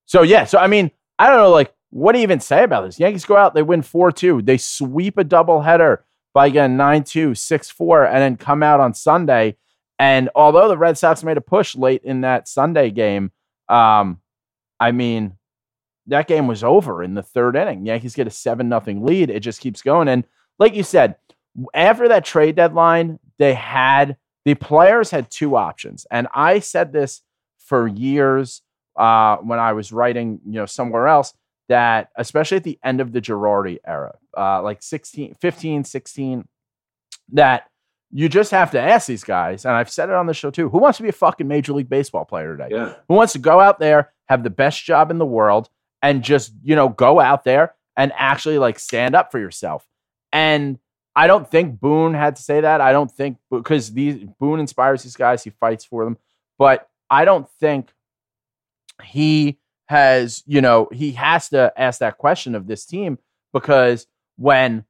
[0.06, 2.84] so yeah, so I mean, I don't know, like, what do you even say about
[2.84, 2.98] this?
[2.98, 4.42] Yankees go out, they win 4 2.
[4.42, 5.98] They sweep a doubleheader
[6.34, 9.56] by getting 9 2, 6 4, and then come out on Sunday.
[9.98, 13.32] And although the Red Sox made a push late in that Sunday game,
[13.68, 14.20] um,
[14.78, 15.38] I mean,
[16.08, 17.86] that game was over in the third inning.
[17.86, 19.30] Yankees get a 7 nothing lead.
[19.30, 20.08] It just keeps going.
[20.08, 20.24] And
[20.58, 21.16] like you said,
[21.72, 26.06] after that trade deadline, they had the players had two options.
[26.08, 27.20] And I said this
[27.58, 28.62] for years
[28.96, 31.34] uh, when I was writing, you know, somewhere else
[31.68, 36.48] that especially at the end of the Girardi era, uh, like 16, 15, 16,
[37.32, 37.68] that
[38.12, 40.68] you just have to ask these guys, and I've said it on the show too,
[40.68, 42.68] who wants to be a fucking Major League Baseball player today?
[42.70, 42.94] Yeah.
[43.08, 45.68] Who wants to go out there, have the best job in the world,
[46.02, 49.84] and just, you know, go out there and actually like stand up for yourself?
[50.32, 50.78] And
[51.16, 52.82] I don't think Boone had to say that.
[52.82, 56.18] I don't think because these Boone inspires these guys, he fights for them.
[56.58, 57.90] But I don't think
[59.02, 63.18] he has, you know, he has to ask that question of this team
[63.54, 64.84] because when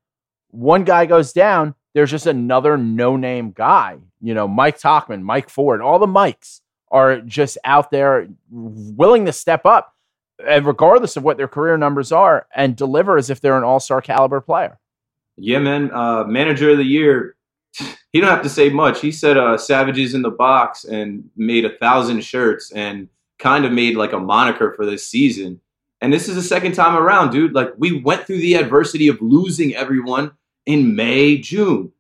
[0.51, 3.99] one guy goes down, there's just another no-name guy.
[4.21, 6.61] You know, Mike Tauchman, Mike Ford, all the Mikes
[6.91, 9.95] are just out there willing to step up,
[10.47, 14.01] and regardless of what their career numbers are, and deliver as if they're an all-star
[14.03, 14.79] caliber player.
[15.37, 15.91] Yeah, man.
[15.93, 17.37] Uh, manager of the year.
[18.13, 19.03] He don't have to say much.
[19.03, 23.73] He said uh, "Savages in the box" and made a thousand shirts and kind of
[23.73, 25.61] made like a moniker for this season.
[26.01, 27.53] And this is the second time around, dude.
[27.53, 30.33] Like we went through the adversity of losing everyone
[30.65, 31.93] in May, June.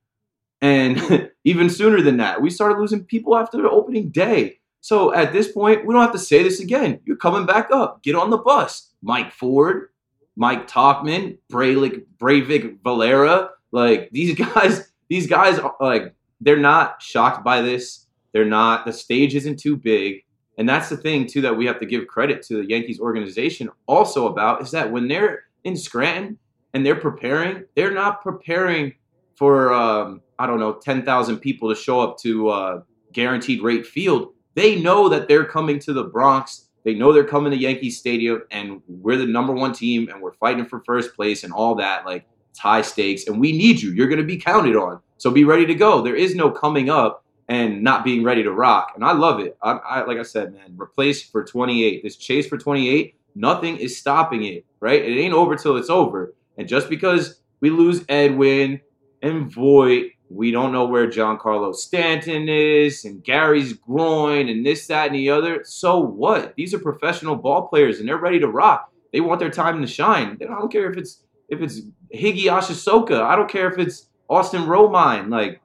[0.62, 4.58] And even sooner than that, we started losing people after the opening day.
[4.80, 7.00] So at this point, we don't have to say this again.
[7.04, 8.02] You're coming back up.
[8.02, 8.90] Get on the bus.
[9.02, 9.88] Mike Ford,
[10.36, 13.50] Mike Tauchman, Breyvic, Breyvic Valera.
[13.72, 18.06] Like these guys, these guys are like they're not shocked by this.
[18.32, 18.84] They're not.
[18.84, 20.22] The stage isn't too big.
[20.58, 23.70] And that's the thing too that we have to give credit to the Yankees organization
[23.86, 26.38] also about is that when they're in Scranton
[26.72, 28.94] and they're preparing, they're not preparing
[29.34, 33.86] for um, I don't know ten thousand people to show up to uh, guaranteed rate
[33.86, 34.32] field.
[34.54, 36.65] They know that they're coming to the Bronx.
[36.86, 40.34] They know they're coming to Yankee Stadium, and we're the number one team, and we're
[40.34, 42.06] fighting for first place and all that.
[42.06, 43.90] Like it's high stakes, and we need you.
[43.90, 45.00] You're going to be counted on.
[45.18, 46.00] So be ready to go.
[46.00, 48.92] There is no coming up and not being ready to rock.
[48.94, 49.58] And I love it.
[49.60, 52.04] I, I like I said, man, replace for 28.
[52.04, 55.02] This chase for 28, nothing is stopping it, right?
[55.02, 56.34] It ain't over till it's over.
[56.56, 58.80] And just because we lose Edwin
[59.22, 64.86] and Voit, we don't know where John Giancarlo Stanton is and Gary's groin and this,
[64.88, 65.62] that, and the other.
[65.64, 66.54] So what?
[66.56, 68.92] These are professional ball players and they're ready to rock.
[69.12, 70.36] They want their time to shine.
[70.40, 71.80] I don't care if it's if it's
[72.14, 73.22] Higgy Ashisoka.
[73.22, 75.30] I don't care if it's Austin Romine.
[75.30, 75.60] Like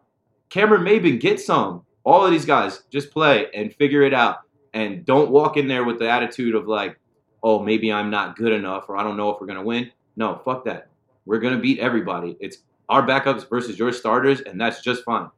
[0.50, 1.84] Cameron Maybin, get some.
[2.04, 4.38] All of these guys, just play and figure it out.
[4.74, 6.98] And don't walk in there with the attitude of like,
[7.44, 9.92] oh, maybe I'm not good enough or I don't know if we're gonna win.
[10.16, 10.90] No, fuck that.
[11.26, 12.38] We're gonna beat everybody.
[12.40, 12.60] It's
[12.92, 15.30] our backups versus your starters, and that's just fine.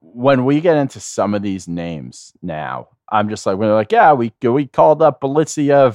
[0.00, 4.12] When we get into some of these names now, I'm just like, we're like, yeah,
[4.12, 5.92] we we called up Bolicia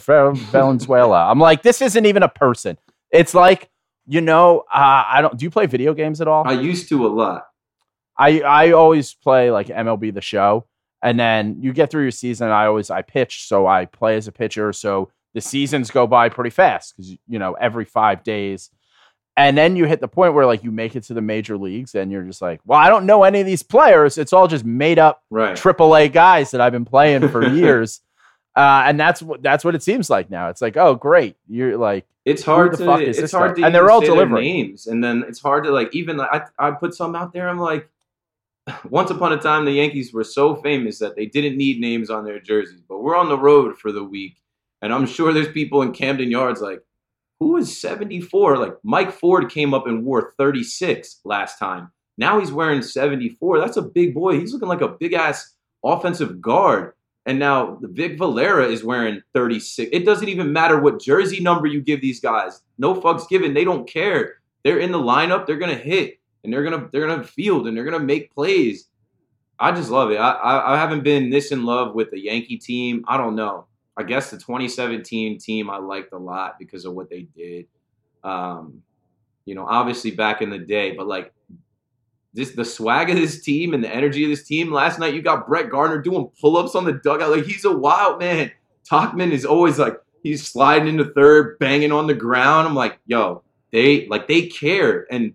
[0.51, 1.31] Venezuela.
[1.31, 2.77] I'm like, this isn't even a person.
[3.11, 3.69] It's like,
[4.05, 5.37] you know, uh, I don't.
[5.37, 6.45] Do you play video games at all?
[6.45, 7.47] I used to a lot.
[8.17, 10.65] I I always play like MLB the Show,
[11.01, 12.49] and then you get through your season.
[12.49, 14.73] I always I pitch, so I play as a pitcher.
[14.73, 18.69] So the seasons go by pretty fast because you know every five days,
[19.37, 21.95] and then you hit the point where like you make it to the major leagues,
[21.95, 24.17] and you're just like, well, I don't know any of these players.
[24.17, 25.55] It's all just made up Right.
[25.55, 28.01] triple A guys that I've been playing for years.
[28.55, 30.49] Uh, and that's what that's what it seems like now.
[30.49, 33.61] It's like, oh, great, you're like, It's hard the to fuck is it's hard guy?
[33.61, 34.43] to And they're all delivering.
[34.43, 37.47] names, and then it's hard to like even like I I put some out there.
[37.47, 37.87] I'm like,
[38.89, 42.25] once upon a time the Yankees were so famous that they didn't need names on
[42.25, 44.37] their jerseys, but we're on the road for the week,
[44.81, 46.81] and I'm sure there's people in Camden Yards like,
[47.39, 48.57] who is 74?
[48.57, 51.91] Like Mike Ford came up and wore 36 last time.
[52.17, 53.59] Now he's wearing 74.
[53.59, 54.39] That's a big boy.
[54.39, 56.93] He's looking like a big ass offensive guard.
[57.25, 59.89] And now Vic Valera is wearing 36.
[59.91, 62.61] It doesn't even matter what jersey number you give these guys.
[62.77, 63.53] No fucks given.
[63.53, 64.35] They don't care.
[64.63, 65.45] They're in the lineup.
[65.45, 68.87] They're gonna hit and they're gonna they're gonna field and they're gonna make plays.
[69.59, 70.17] I just love it.
[70.17, 73.03] I, I I haven't been this in love with the Yankee team.
[73.07, 73.67] I don't know.
[73.97, 77.65] I guess the 2017 team I liked a lot because of what they did.
[78.23, 78.83] Um,
[79.45, 81.33] you know, obviously back in the day, but like
[82.33, 84.71] this the swag of this team and the energy of this team.
[84.71, 87.31] Last night you got Brett Gardner doing pull-ups on the dugout.
[87.31, 88.51] Like he's a wild man.
[88.89, 92.67] Tauchman is always like he's sliding into third, banging on the ground.
[92.67, 95.07] I'm like, yo, they like they care.
[95.11, 95.33] And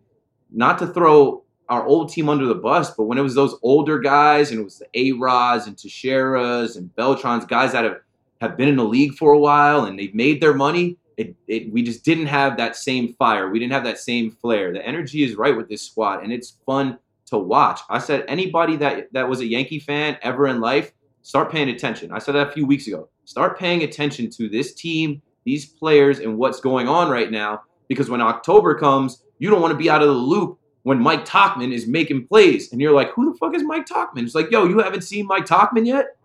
[0.52, 3.98] not to throw our old team under the bus, but when it was those older
[3.98, 8.00] guys and it was the A-Rods and Teixeiras and Beltrans, guys that have,
[8.42, 11.72] have been in the league for a while and they've made their money, it, it
[11.72, 13.48] we just didn't have that same fire.
[13.48, 14.72] We didn't have that same flair.
[14.72, 17.80] The energy is right with this squad, and it's fun to watch.
[17.88, 22.10] I said anybody that that was a Yankee fan ever in life, start paying attention.
[22.10, 23.08] I said that a few weeks ago.
[23.24, 27.62] Start paying attention to this team, these players, and what's going on right now.
[27.86, 31.24] Because when October comes, you don't want to be out of the loop when Mike
[31.24, 34.50] Tauchman is making plays, and you're like, "Who the fuck is Mike Tauchman?" It's like,
[34.50, 36.16] "Yo, you haven't seen Mike Tauchman yet."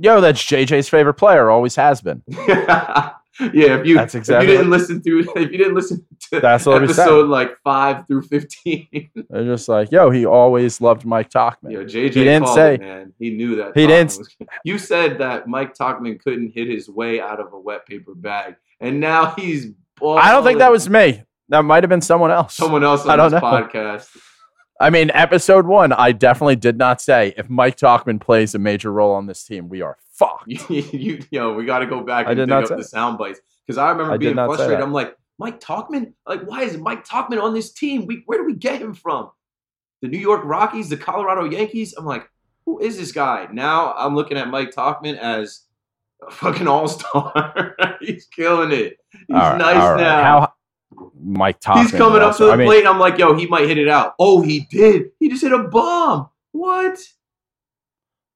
[0.00, 2.22] Yo, that's JJ's favorite player, always has been.
[2.28, 6.40] yeah, if you That's exactly if you didn't listen to if you didn't listen to
[6.40, 11.30] That's what episode like five through fifteen, They're just like, yo, he always loved Mike
[11.30, 11.70] Tauchman.
[11.72, 13.12] yo, JJ He didn't say- it, man.
[13.18, 13.72] He knew that.
[13.76, 17.58] He didn't Was, you said that Mike Tauchman couldn't hit his way out of a
[17.58, 19.68] wet paper bag, and now he's.
[20.02, 21.22] I don't think that was me.
[21.50, 22.54] That might have been someone else.
[22.54, 23.48] someone else I on don't this know.
[23.48, 24.08] podcast.
[24.80, 28.92] I mean, episode one, I definitely did not say if Mike Tauchman plays a major
[28.92, 30.48] role on this team, we are fucked.
[30.48, 30.58] you,
[30.92, 32.84] you, yo, we got to go back I and did dig not up say the
[32.84, 34.80] sound bites because I remember I being frustrated.
[34.80, 38.06] I'm like, Mike Tauchman, like, why is Mike Tauchman on this team?
[38.06, 39.30] We, where do we get him from?
[40.02, 41.94] The New York Rockies, the Colorado Yankees.
[41.96, 42.28] I'm like,
[42.66, 43.48] who is this guy?
[43.52, 45.62] Now I'm looking at Mike Tauchman as
[46.26, 47.76] a fucking all star.
[48.00, 48.98] He's killing it.
[49.12, 50.00] He's All right, nice all right.
[50.00, 50.22] now.
[50.22, 50.52] How
[51.20, 51.82] Mike Tauchman?
[51.82, 52.78] He's coming up also- to the I mean, plate.
[52.80, 54.14] And I'm like, yo, he might hit it out.
[54.18, 55.10] Oh, he did.
[55.20, 56.28] He just hit a bomb.
[56.52, 56.98] What?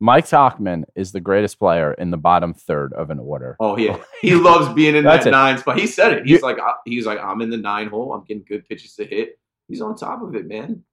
[0.01, 3.57] Mike Tauchman is the greatest player in the bottom third of an order.
[3.59, 5.31] Oh yeah, he loves being in that it.
[5.33, 5.79] nine spot.
[5.79, 6.23] He said it.
[6.25, 8.13] He's You- like, he's like, I'm in the nine hole.
[8.13, 9.39] I'm getting good pitches to hit.
[9.67, 10.85] He's on top of it, man.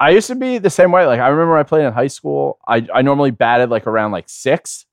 [0.00, 1.06] I used to be the same way.
[1.06, 2.58] Like I remember when I played in high school.
[2.66, 4.86] I, I normally batted like around like six.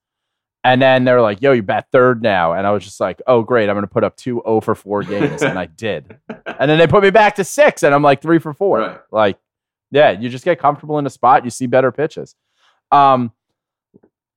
[0.64, 2.54] And then they're like, yo, you bat third now.
[2.54, 3.70] And I was just like, oh, great.
[3.70, 5.42] I'm going to put up two 0 for 4 games.
[5.42, 6.18] and I did.
[6.46, 7.84] And then they put me back to six.
[7.84, 8.80] And I'm like, three for four.
[8.80, 9.00] Right.
[9.12, 9.38] Like,
[9.92, 11.46] yeah, you just get comfortable in a spot.
[11.46, 12.36] You see better pitches.
[12.92, 13.32] Um,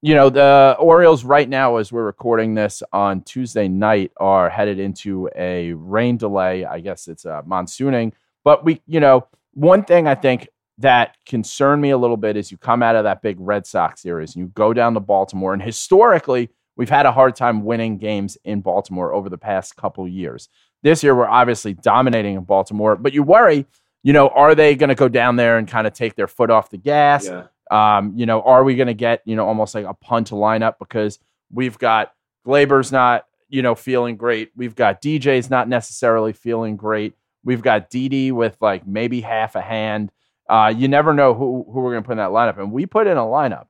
[0.00, 4.78] you know, the Orioles right now, as we're recording this on Tuesday night, are headed
[4.78, 6.64] into a rain delay.
[6.64, 8.12] I guess it's uh, monsooning.
[8.44, 10.48] But we, you know, one thing I think
[10.82, 14.02] that concern me a little bit is you come out of that big Red Sox
[14.02, 15.52] series and you go down to Baltimore.
[15.52, 20.06] And historically, we've had a hard time winning games in Baltimore over the past couple
[20.06, 20.48] years.
[20.82, 23.66] This year, we're obviously dominating in Baltimore, but you worry,
[24.02, 26.50] you know, are they going to go down there and kind of take their foot
[26.50, 27.26] off the gas?
[27.26, 27.46] Yeah.
[27.70, 30.74] Um, you know, are we going to get, you know, almost like a punt lineup
[30.78, 31.18] because
[31.50, 32.12] we've got
[32.46, 34.50] Gleyber's not, you know, feeling great.
[34.56, 37.14] We've got DJ's not necessarily feeling great.
[37.44, 40.10] We've got DD with like maybe half a hand.
[40.52, 42.58] Uh, you never know who, who we're going to put in that lineup.
[42.58, 43.68] And we put in a lineup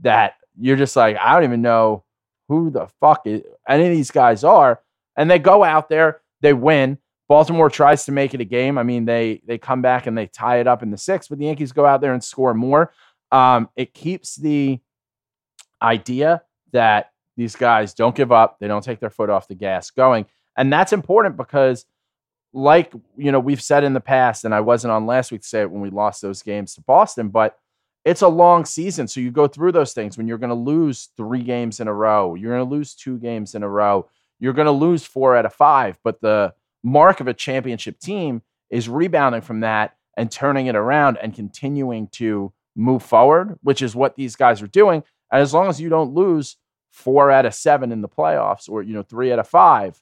[0.00, 2.04] that you're just like, I don't even know
[2.48, 4.80] who the fuck is, any of these guys are.
[5.14, 6.96] And they go out there, they win.
[7.28, 8.78] Baltimore tries to make it a game.
[8.78, 11.38] I mean, they they come back and they tie it up in the sixth, but
[11.38, 12.94] the Yankees go out there and score more.
[13.30, 14.80] Um, it keeps the
[15.82, 16.42] idea
[16.72, 20.24] that these guys don't give up, they don't take their foot off the gas going.
[20.56, 21.84] And that's important because
[22.52, 25.48] like you know we've said in the past and i wasn't on last week to
[25.48, 27.58] say it when we lost those games to boston but
[28.04, 29.06] it's a long season.
[29.06, 31.94] So you go through those things when you're going to lose three games in a
[31.94, 35.36] row you're going to lose two games in a row you're going to lose four
[35.36, 40.30] out of five but the mark of a championship team is rebounding from that and
[40.30, 45.02] turning it around and continuing to move forward which is what these guys are doing.
[45.30, 46.56] And as long as you don't lose
[46.90, 50.00] four out of seven in the playoffs or you know three out of five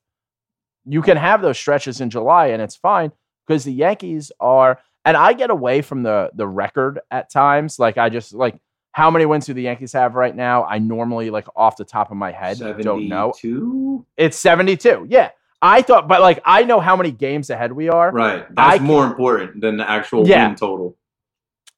[0.92, 3.12] you can have those stretches in July and it's fine
[3.46, 7.96] because the Yankees are and I get away from the the record at times like
[7.98, 8.56] I just like
[8.92, 12.10] how many wins do the Yankees have right now I normally like off the top
[12.10, 14.06] of my head don't know 72?
[14.16, 15.30] it's 72 yeah
[15.62, 18.44] I thought but like I know how many games ahead we are Right.
[18.56, 20.48] I That's can- more important than the actual Yeah.
[20.48, 20.96] win total.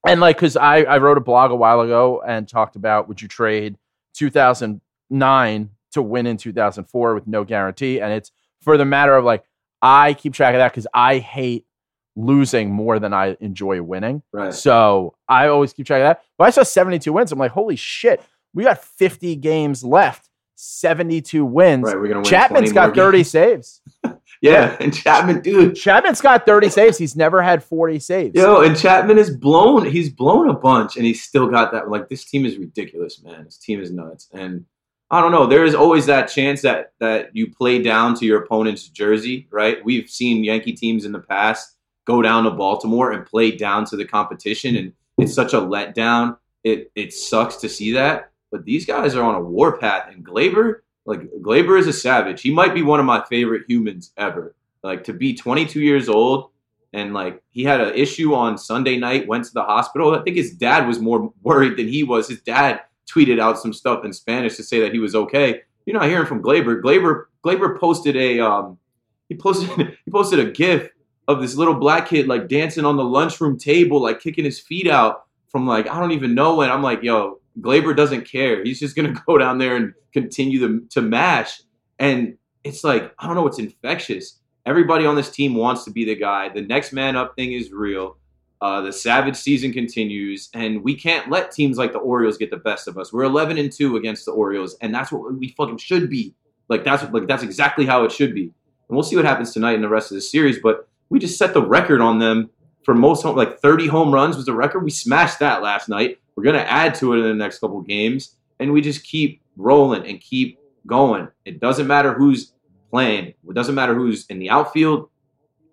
[0.06, 3.20] and like because I, I wrote a blog a while ago and talked about would
[3.20, 3.76] you trade
[5.10, 8.30] 2009 to win in 2004 with no guarantee and it's
[8.62, 9.44] for the matter of like
[9.82, 11.66] i keep track of that because i hate
[12.16, 14.52] losing more than i enjoy winning Right.
[14.54, 17.76] so i always keep track of that but i saw 72 wins i'm like holy
[17.76, 18.22] shit
[18.54, 21.96] we got 50 games left 72 wins Right.
[21.96, 22.24] We're gonna win.
[22.24, 23.28] Chapman's got 30 games.
[23.30, 23.80] saves
[24.42, 25.74] Yeah, and Chapman, dude.
[25.74, 29.86] chapman's got 30 saves he's never had 40 saves Yo, and Chapman is blown.
[29.86, 31.88] He's blown a bunch, and he's still got that.
[31.90, 33.44] Like this team is ridiculous, man.
[33.44, 34.64] This team is nuts, and
[35.12, 35.46] I don't know.
[35.46, 39.84] There is always that chance that that you play down to your opponent's jersey, right?
[39.84, 43.96] We've seen Yankee teams in the past go down to Baltimore and play down to
[43.96, 46.38] the competition, and it's such a letdown.
[46.64, 50.80] It it sucks to see that, but these guys are on a warpath, and Gleyber,
[51.04, 52.40] like Gleyber, is a savage.
[52.40, 54.56] He might be one of my favorite humans ever.
[54.82, 56.48] Like to be 22 years old
[56.92, 60.14] and like he had an issue on Sunday night, went to the hospital.
[60.14, 62.28] I think his dad was more worried than he was.
[62.28, 62.80] His dad
[63.12, 65.62] tweeted out some stuff in Spanish to say that he was okay.
[65.86, 66.80] You're not hearing from Gleyber.
[66.80, 68.78] Gleyber Gleyber posted a um
[69.28, 69.68] he posted
[70.04, 70.90] he posted a gif
[71.28, 74.88] of this little black kid like dancing on the lunchroom table, like kicking his feet
[74.88, 76.70] out from like I don't even know when.
[76.70, 78.62] I'm like, yo, Gleyber doesn't care.
[78.62, 81.62] He's just gonna go down there and continue to, to mash.
[81.98, 86.04] And it's like, I don't know, it's infectious everybody on this team wants to be
[86.04, 86.48] the guy.
[86.48, 88.16] The next man up thing is real.
[88.62, 92.56] Uh, the savage season continues, and we can't let teams like the Orioles get the
[92.56, 93.12] best of us.
[93.12, 96.32] We're 11 and two against the Orioles, and that's what we fucking should be.
[96.68, 98.42] Like that's like that's exactly how it should be.
[98.42, 98.52] And
[98.88, 100.60] we'll see what happens tonight in the rest of the series.
[100.62, 102.50] But we just set the record on them
[102.84, 104.84] for most home, like 30 home runs was the record.
[104.84, 106.20] We smashed that last night.
[106.36, 110.06] We're gonna add to it in the next couple games, and we just keep rolling
[110.06, 111.26] and keep going.
[111.44, 112.52] It doesn't matter who's
[112.92, 113.34] playing.
[113.44, 115.10] It doesn't matter who's in the outfield,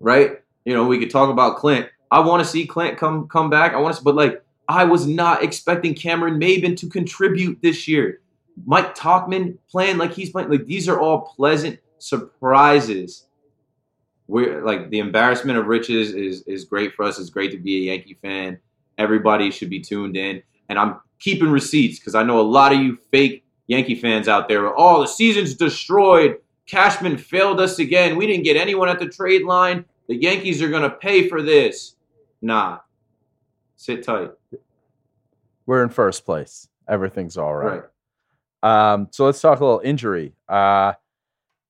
[0.00, 0.40] right?
[0.64, 1.88] You know, we could talk about Clint.
[2.10, 3.72] I want to see Clint come come back.
[3.72, 8.20] I want to, but like I was not expecting Cameron Maybin to contribute this year.
[8.66, 10.50] Mike Tauchman playing like he's playing.
[10.50, 13.26] Like these are all pleasant surprises.
[14.26, 17.18] We're like the embarrassment of riches is is great for us.
[17.18, 18.58] It's great to be a Yankee fan.
[18.98, 22.80] Everybody should be tuned in, and I'm keeping receipts because I know a lot of
[22.80, 24.72] you fake Yankee fans out there.
[24.76, 26.38] Oh, the season's destroyed.
[26.66, 28.16] Cashman failed us again.
[28.16, 29.84] We didn't get anyone at the trade line.
[30.08, 31.96] The Yankees are gonna pay for this.
[32.42, 32.78] Nah,
[33.76, 34.30] sit tight.
[35.66, 37.82] we're in first place everything's all right.
[38.62, 38.92] Right.
[38.92, 40.34] Um, so let's talk a little injury.
[40.48, 40.94] Uh,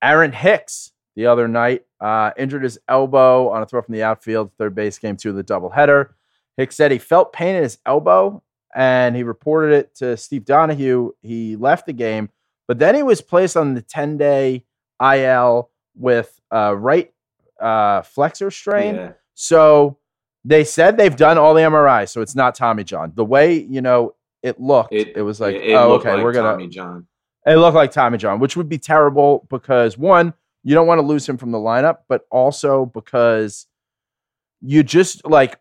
[0.03, 4.51] Aaron Hicks the other night uh, injured his elbow on a throw from the outfield,
[4.59, 6.09] third base game two of the doubleheader.
[6.57, 8.43] Hicks said he felt pain in his elbow
[8.75, 11.13] and he reported it to Steve Donahue.
[11.21, 12.31] He left the game,
[12.67, 14.65] but then he was placed on the 10 day
[15.01, 17.13] IL with uh, right
[17.61, 18.95] uh, flexor strain.
[18.95, 19.13] Yeah.
[19.35, 19.99] So
[20.45, 23.13] they said they've done all the MRI, so it's not Tommy John.
[23.15, 26.25] The way you know it looked, it, It, was like, it, it oh, okay, like
[26.25, 26.53] we're gonna.
[26.53, 27.07] Tommy John.
[27.47, 31.07] It looked like Tommy John, which would be terrible because one, you don't want to
[31.07, 33.67] lose him from the lineup, but also because
[34.61, 35.59] you just like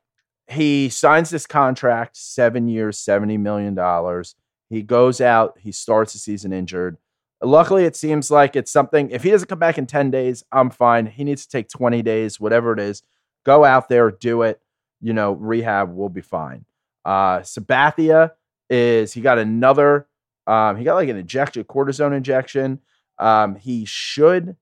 [0.48, 4.36] he signs this contract, seven years, seventy million dollars.
[4.70, 6.98] He goes out, he starts the season injured.
[7.42, 9.10] Luckily, it seems like it's something.
[9.12, 11.06] If he doesn't come back in ten days, I'm fine.
[11.06, 13.04] He needs to take twenty days, whatever it is.
[13.46, 14.62] Go out there, do it.
[15.02, 16.66] You know, rehab will be fine.
[17.06, 18.32] Uh, Sabathia
[18.70, 20.08] is he got another
[20.50, 22.80] um, he got like an injection, cortisone injection.
[23.20, 24.56] Um, he should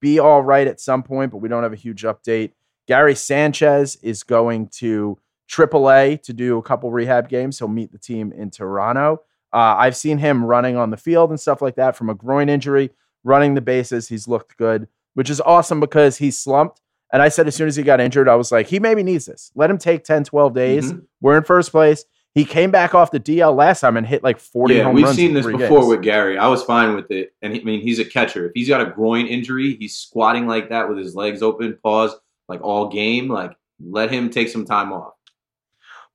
[0.00, 2.52] be all right at some point, but we don't have a huge update.
[2.88, 5.18] Gary Sanchez is going to
[5.50, 7.58] AAA to do a couple rehab games.
[7.58, 9.20] He'll meet the team in Toronto.
[9.52, 12.48] Uh, I've seen him running on the field and stuff like that from a groin
[12.48, 12.90] injury,
[13.22, 14.08] running the bases.
[14.08, 16.80] He's looked good, which is awesome because he's slumped.
[17.14, 19.24] And I said as soon as he got injured, I was like, he maybe needs
[19.24, 19.52] this.
[19.54, 20.92] Let him take 10, 12 days.
[20.92, 21.06] Mhm.
[21.20, 22.04] We're in first place.
[22.34, 25.32] He came back off the DL last time and hit like 40 Yeah, we've seen
[25.32, 25.86] this before games.
[25.86, 26.36] with Gary.
[26.36, 28.46] I was fine with it, and he, I mean, he's a catcher.
[28.46, 32.12] If he's got a groin injury, he's squatting like that with his legs open, paws
[32.48, 33.28] like all game.
[33.28, 35.12] Like, let him take some time off.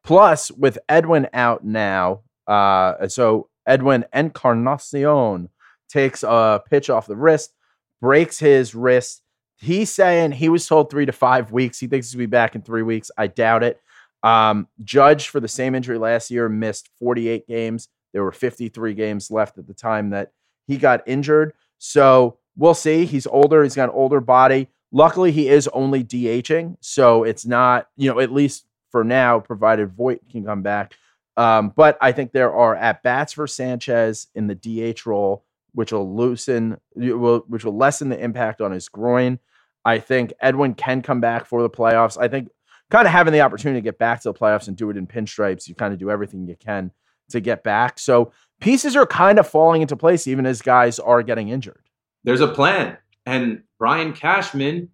[0.04, 5.48] Plus, with Edwin out now, uh, so Edwin Encarnacion
[5.88, 7.54] takes a pitch off the wrist,
[8.02, 9.22] breaks his wrist.
[9.60, 11.80] He's saying he was told three to five weeks.
[11.80, 13.12] He thinks he's gonna be back in three weeks.
[13.18, 13.82] I doubt it.
[14.24, 17.90] Um, Judge for the same injury last year missed 48 games.
[18.14, 20.32] There were 53 games left at the time that
[20.68, 21.54] he got injured.
[21.78, 23.06] So we'll see.
[23.06, 23.64] He's older.
[23.64, 24.70] He's got an older body.
[24.92, 29.94] Luckily, he is only DHing, so it's not you know at least for now, provided
[29.94, 30.96] Voit can come back.
[31.38, 35.92] Um, but I think there are at bats for Sanchez in the DH role, which
[35.92, 39.40] will loosen, which will lessen the impact on his groin.
[39.86, 42.18] I think Edwin can come back for the playoffs.
[42.20, 42.50] I think
[42.90, 45.08] kind of having the opportunity to get back to the playoffs and do it in
[45.08, 46.92] pinstripes, you kind of do everything you can
[47.30, 48.00] to get back.
[48.00, 51.90] So pieces are kind of falling into place, even as guys are getting injured.
[52.24, 54.90] There's a plan, and Brian Cashman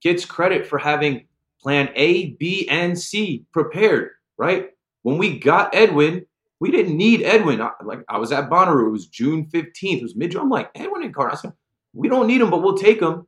[0.00, 1.26] gets credit for having
[1.60, 4.12] plan A, B, and C prepared.
[4.38, 4.70] Right
[5.02, 6.24] when we got Edwin,
[6.60, 7.60] we didn't need Edwin.
[7.60, 9.98] I, like I was at Bonnaroo, it was June 15th.
[9.98, 10.30] It was mid.
[10.30, 10.42] June.
[10.42, 11.52] I'm like Edwin Encarnacion.
[11.92, 13.26] We don't need him, but we'll take him.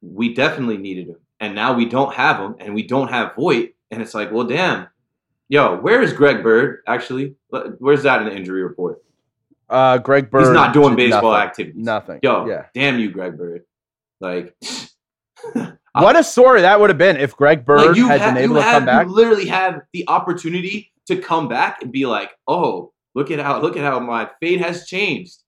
[0.00, 3.70] We definitely needed him, and now we don't have him, and we don't have Voit,
[3.90, 4.88] and it's like, well, damn.
[5.50, 6.82] Yo, where is Greg Bird?
[6.86, 7.34] Actually,
[7.78, 9.02] where's that in the injury report?
[9.68, 10.44] Uh, Greg Bird.
[10.44, 11.48] He's not doing baseball nothing.
[11.48, 11.84] activities.
[11.84, 12.20] Nothing.
[12.22, 12.66] Yo, yeah.
[12.74, 13.64] damn you, Greg Bird.
[14.20, 14.54] Like,
[15.94, 18.54] What a story that would have been if Greg Bird like had have, been able
[18.56, 19.06] to have, come back.
[19.06, 23.60] You literally have the opportunity to come back and be like, oh, look at how
[23.60, 25.42] look at how my fate has changed.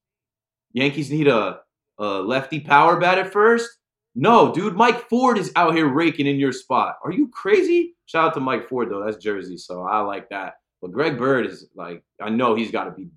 [0.72, 1.60] Yankees need a,
[1.98, 3.68] a lefty power bat at first.
[4.14, 6.96] No, dude, Mike Ford is out here raking in your spot.
[7.04, 7.94] Are you crazy?
[8.06, 9.04] Shout out to Mike Ford though.
[9.04, 10.54] That's Jersey, so I like that.
[10.82, 13.08] But Greg Bird is like, I know he's got to be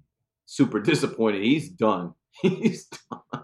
[0.46, 1.44] super disappointed.
[1.44, 2.14] He's done.
[2.42, 3.44] He's done.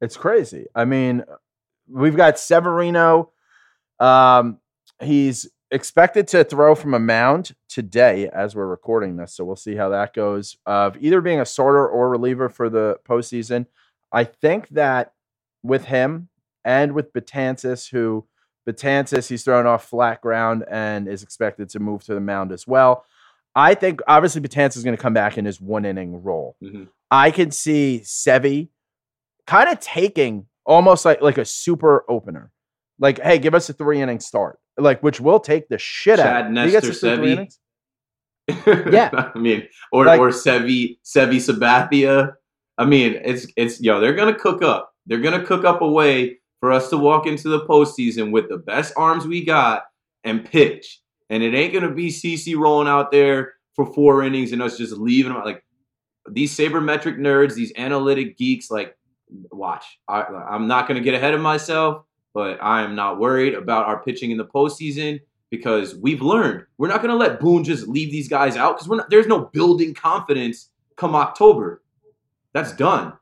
[0.00, 0.66] It's crazy.
[0.74, 1.24] I mean,
[1.88, 3.30] we've got Severino.
[4.00, 4.58] Um,
[5.00, 9.34] he's expected to throw from a mound today as we're recording this.
[9.34, 10.56] So we'll see how that goes.
[10.66, 13.66] Of either being a starter or reliever for the postseason.
[14.12, 15.12] I think that
[15.64, 16.28] with him
[16.64, 18.24] and with Betances, who
[18.68, 22.66] Betances, he's thrown off flat ground and is expected to move to the mound as
[22.66, 23.04] well.
[23.56, 26.56] I think obviously Betances is going to come back in his one inning role.
[26.62, 26.88] Mhm.
[27.10, 28.68] I can see Sevi
[29.46, 32.50] kind of taking almost like like a super opener.
[32.98, 34.58] Like, hey, give us a three inning start.
[34.78, 36.50] Like, which will take the shit Chad out.
[36.52, 37.48] Nestor Sevi.
[38.92, 39.30] Yeah.
[39.34, 42.34] I mean, or Like- or Sevi Sevi Sabathia.
[42.76, 44.93] I mean, it's it's yo, they're gonna cook up.
[45.06, 48.58] They're gonna cook up a way for us to walk into the postseason with the
[48.58, 49.84] best arms we got
[50.24, 51.00] and pitch.
[51.30, 54.94] And it ain't gonna be CC rolling out there for four innings and us just
[54.94, 55.62] leaving them like
[56.30, 58.70] these sabermetric nerds, these analytic geeks.
[58.70, 58.96] Like,
[59.50, 59.84] watch.
[60.08, 64.02] I, I'm not gonna get ahead of myself, but I am not worried about our
[64.02, 68.10] pitching in the postseason because we've learned we're not going to let Boone just leave
[68.10, 71.82] these guys out because there's no building confidence come October.
[72.52, 73.12] That's done.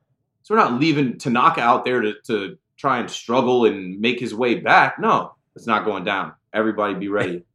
[0.53, 4.35] So we're not leaving Tanaka out there to, to try and struggle and make his
[4.35, 4.99] way back.
[4.99, 6.35] No, it's not going down.
[6.53, 7.47] Everybody be ready.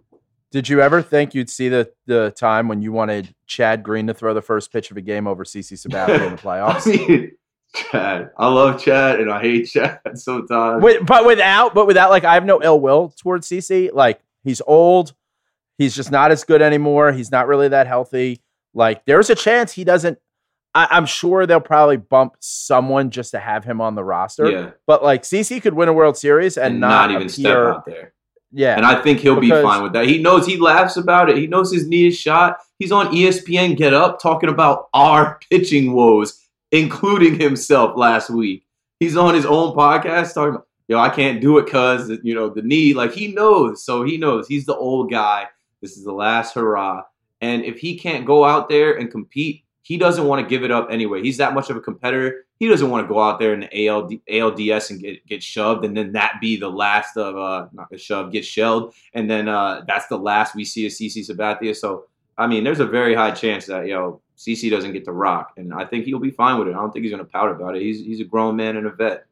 [0.50, 4.12] Did you ever think you'd see the the time when you wanted Chad Green to
[4.12, 6.86] throw the first pitch of a game over CC Sabathia in the playoffs?
[6.86, 7.30] I mean,
[7.74, 8.30] Chad.
[8.36, 10.84] I love Chad and I hate Chad sometimes.
[10.84, 13.88] With, but without, but without, like, I have no ill will towards CC.
[13.94, 15.14] Like, he's old.
[15.78, 17.12] He's just not as good anymore.
[17.12, 18.42] He's not really that healthy.
[18.74, 20.18] Like, there's a chance he doesn't.
[20.74, 24.50] I, I'm sure they'll probably bump someone just to have him on the roster.
[24.50, 27.56] yeah, But like, CC could win a World Series and, and, not, not, even step
[27.56, 28.14] out there.
[28.54, 30.06] Yeah, And I think he'll Because- be fine with that.
[30.06, 31.36] He knows he laughs about it.
[31.38, 32.58] He knows his knee is shot.
[32.78, 36.38] He's on ESPN Get Up talking about our pitching woes,
[36.70, 38.66] including himself last week.
[39.00, 42.48] He's on his own podcast talking about, yo, I can't do it because, you know,
[42.50, 42.92] the knee.
[42.94, 43.84] Like he knows.
[43.84, 44.48] So he knows.
[44.48, 45.48] He's the old guy.
[45.80, 47.02] This is the last hurrah.
[47.40, 50.70] And if he can't go out there and compete, he doesn't want to give it
[50.70, 51.22] up anyway.
[51.22, 52.46] He's that much of a competitor.
[52.58, 55.84] He doesn't want to go out there in the ALD, ALDS and get, get shoved,
[55.84, 59.48] and then that be the last of uh not the shove, get shelled, and then
[59.48, 61.76] uh that's the last we see of CC Sabathia.
[61.76, 62.06] So
[62.38, 65.52] I mean, there's a very high chance that you know CC doesn't get to rock,
[65.56, 66.72] and I think he'll be fine with it.
[66.72, 67.82] I don't think he's gonna pout about it.
[67.82, 69.26] He's he's a grown man and a vet.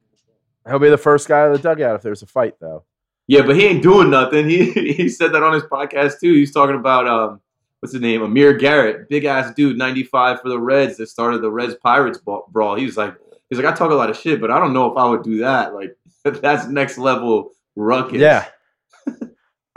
[0.69, 2.85] he'll be the first guy of the dugout if there's a fight, though.
[3.27, 4.49] Yeah, but he ain't doing nothing.
[4.49, 6.35] He he said that on his podcast too.
[6.35, 7.41] He's talking about um
[7.81, 11.51] what's his name, Amir Garrett, big ass dude, 95 for the Reds that started the
[11.51, 12.77] Reds Pirates brawl.
[12.77, 13.15] He was like,
[13.49, 15.23] he's like, I talk a lot of shit, but I don't know if I would
[15.23, 15.75] do that.
[15.75, 18.19] Like that's next level ruckus.
[18.19, 18.47] Yeah.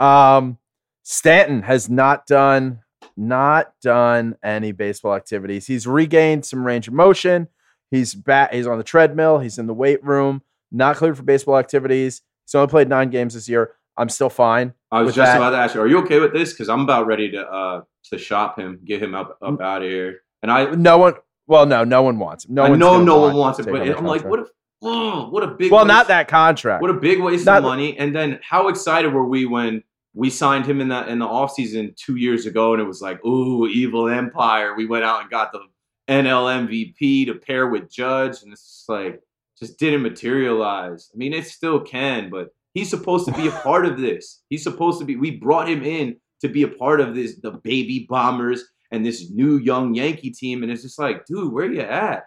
[0.00, 0.58] um,
[1.02, 2.80] Stanton has not done
[3.16, 5.66] not done any baseball activities.
[5.66, 7.48] He's regained some range of motion.
[7.90, 8.52] He's bat.
[8.52, 9.38] He's on the treadmill.
[9.38, 10.42] He's in the weight room.
[10.72, 12.22] Not cleared for baseball activities.
[12.44, 13.72] He's only played nine games this year.
[13.96, 14.74] I'm still fine.
[14.94, 15.36] I was just that.
[15.36, 16.52] about to ask you, are you okay with this?
[16.52, 19.88] Because I'm about ready to uh to shop him, get him up up out of
[19.88, 20.20] here.
[20.42, 21.14] And I No one.
[21.46, 22.54] Well, no, no one wants him.
[22.54, 24.48] No I know no one wants it, but I'm like, what if
[24.82, 26.80] oh, what a big Well, waste- not that contract.
[26.80, 27.98] What a big waste Not- of money.
[27.98, 29.82] And then how excited were we when
[30.14, 33.22] we signed him in that in the offseason two years ago and it was like,
[33.24, 34.74] ooh, evil empire.
[34.74, 35.60] We went out and got the
[36.08, 39.20] NL MVP to pair with Judge, and it's just like
[39.58, 41.10] just didn't materialize.
[41.12, 44.42] I mean, it still can, but he's supposed to be a part of this.
[44.50, 47.52] He's supposed to be we brought him in to be a part of this, the
[47.52, 50.62] baby bombers and this new young Yankee team.
[50.62, 52.24] And it's just like, dude, where you at?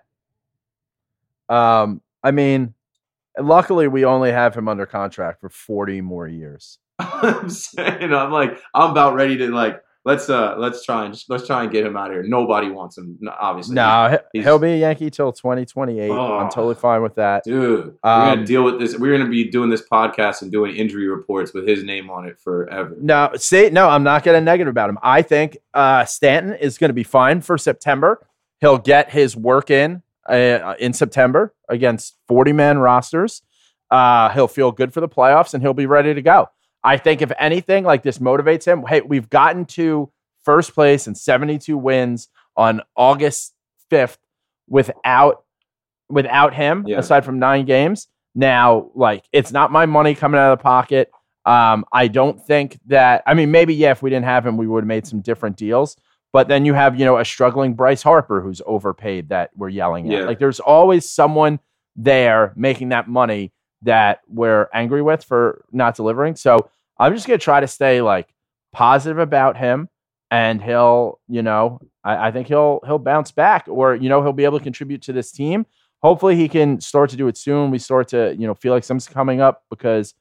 [1.50, 2.74] Um, I mean,
[3.40, 6.80] luckily we only have him under contract for 40 more years.
[7.00, 11.46] I'm saying I'm like I'm about ready to like let's uh let's try and let's
[11.46, 12.24] try and get him out of here.
[12.24, 13.76] Nobody wants him, obviously.
[13.76, 16.10] No, he- he's- he'll be a Yankee till 2028.
[16.12, 16.50] I'm Oh.
[16.52, 17.44] totally fine with that.
[17.44, 17.96] dude.
[18.04, 18.98] we're Um, gonna deal with this.
[18.98, 22.40] We're gonna be doing this podcast and doing injury reports with his name on it
[22.40, 22.96] forever.
[23.00, 24.98] No, see, no, I'm not getting negative about him.
[25.04, 28.26] I think uh, Stanton is going to be fine for September.
[28.62, 33.42] He'll get his work in uh, in September against 40 man rosters.
[33.92, 36.50] Uh, he'll feel good for the playoffs and he'll be ready to go.
[36.84, 40.12] I think if anything like this motivates him, hey, we've gotten to
[40.44, 43.54] first place and 72 wins on August
[43.92, 44.18] 5th
[44.70, 45.44] without
[46.10, 47.00] without him Yeah.
[47.00, 48.08] aside from 9 games.
[48.34, 51.12] Now, like it's not my money coming out of the pocket.
[51.46, 53.24] Um, I don't think that.
[53.26, 55.56] I mean, maybe yeah, if we didn't have him, we would have made some different
[55.58, 55.96] deals.
[56.34, 60.08] But then you have you know a struggling Bryce Harper who's overpaid that we're yelling
[60.08, 60.12] at.
[60.20, 60.26] Yeah.
[60.26, 61.60] Like there's always someone
[61.96, 63.52] there making that money
[63.84, 66.36] that we're angry with for not delivering.
[66.36, 68.34] So I'm just gonna try to stay like
[68.74, 69.90] positive about him,
[70.32, 74.34] and he'll you know I, I think he'll he'll bounce back, or you know he'll
[74.34, 75.66] be able to contribute to this team.
[76.04, 77.72] Hopefully he can start to do it soon.
[77.72, 80.14] We start to you know feel like something's coming up because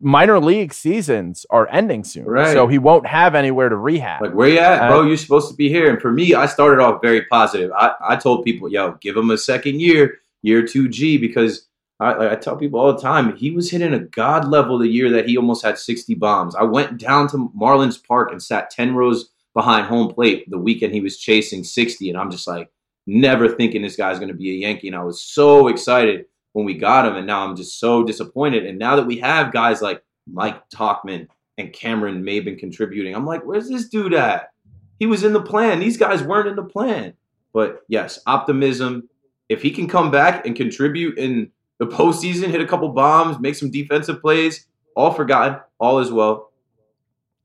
[0.00, 2.52] minor league seasons are ending soon, Right.
[2.52, 4.22] so he won't have anywhere to rehab.
[4.22, 5.02] Like where you at, bro?
[5.02, 5.90] You're supposed to be here.
[5.90, 7.72] And for me, I started off very positive.
[7.76, 11.66] I, I told people, yo, give him a second year, year two G, because
[12.02, 14.88] I, like I tell people all the time, he was hitting a god level the
[14.88, 16.54] year that he almost had 60 bombs.
[16.54, 20.94] I went down to Marlins Park and sat 10 rows behind home plate the weekend
[20.94, 22.70] he was chasing 60, and I'm just like,
[23.06, 24.88] never thinking this guy's going to be a Yankee.
[24.88, 28.66] And I was so excited when we got him, and now I'm just so disappointed.
[28.66, 31.28] And now that we have guys like Mike Tauchman
[31.58, 34.50] and Cameron Maybin contributing, I'm like, where's this dude at?
[34.98, 35.80] He was in the plan.
[35.80, 37.14] These guys weren't in the plan.
[37.52, 39.08] But yes, optimism.
[39.48, 41.50] If he can come back and contribute in
[41.82, 46.52] the postseason, hit a couple bombs, make some defensive plays, all forgotten, all is well.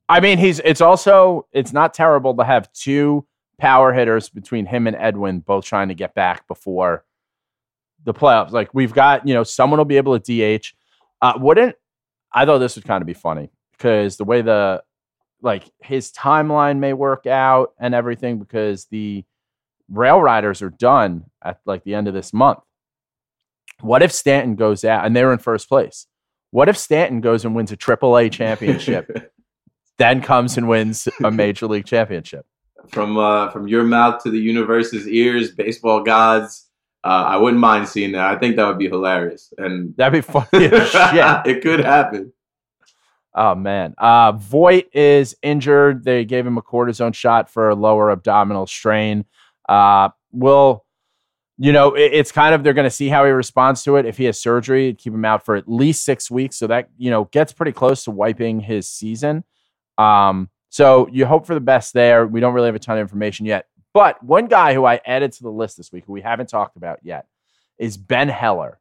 [0.07, 3.25] I mean, he's it's also it's not terrible to have two
[3.59, 7.03] power hitters between him and Edwin both trying to get back before
[8.03, 8.51] the playoffs.
[8.51, 10.73] Like we've got, you know, someone will be able to DH.
[11.19, 11.75] Uh, wouldn't
[12.31, 14.83] I thought this would kind of be funny because the way the
[15.41, 19.25] like his timeline may work out and everything because the
[19.89, 22.59] rail riders are done at like the end of this month.
[23.81, 26.07] What if Stanton goes out and they're in first place?
[26.51, 29.31] What if Stanton goes and wins a triple A championship
[29.97, 32.45] then comes and wins a major league championship.
[32.89, 36.69] From uh, from your mouth to the universe's ears, baseball gods.
[37.03, 38.25] Uh, I wouldn't mind seeing that.
[38.25, 41.45] I think that would be hilarious, and That'd be funny shit.
[41.45, 42.31] it could happen.
[43.35, 43.93] Oh man.
[43.97, 46.03] Uh Voit is injured.
[46.03, 49.25] They gave him a cortisone shot for a lower abdominal strain.
[49.69, 50.85] Uh will
[51.57, 54.05] you know, it- it's kind of they're going to see how he responds to it.
[54.05, 57.09] If he has surgery, keep him out for at least 6 weeks, so that, you
[57.09, 59.43] know, gets pretty close to wiping his season.
[59.97, 62.27] Um so you hope for the best there.
[62.27, 63.67] We don't really have a ton of information yet.
[63.93, 66.75] But one guy who I added to the list this week who we haven't talked
[66.75, 67.25] about yet
[67.79, 68.79] is Ben Heller.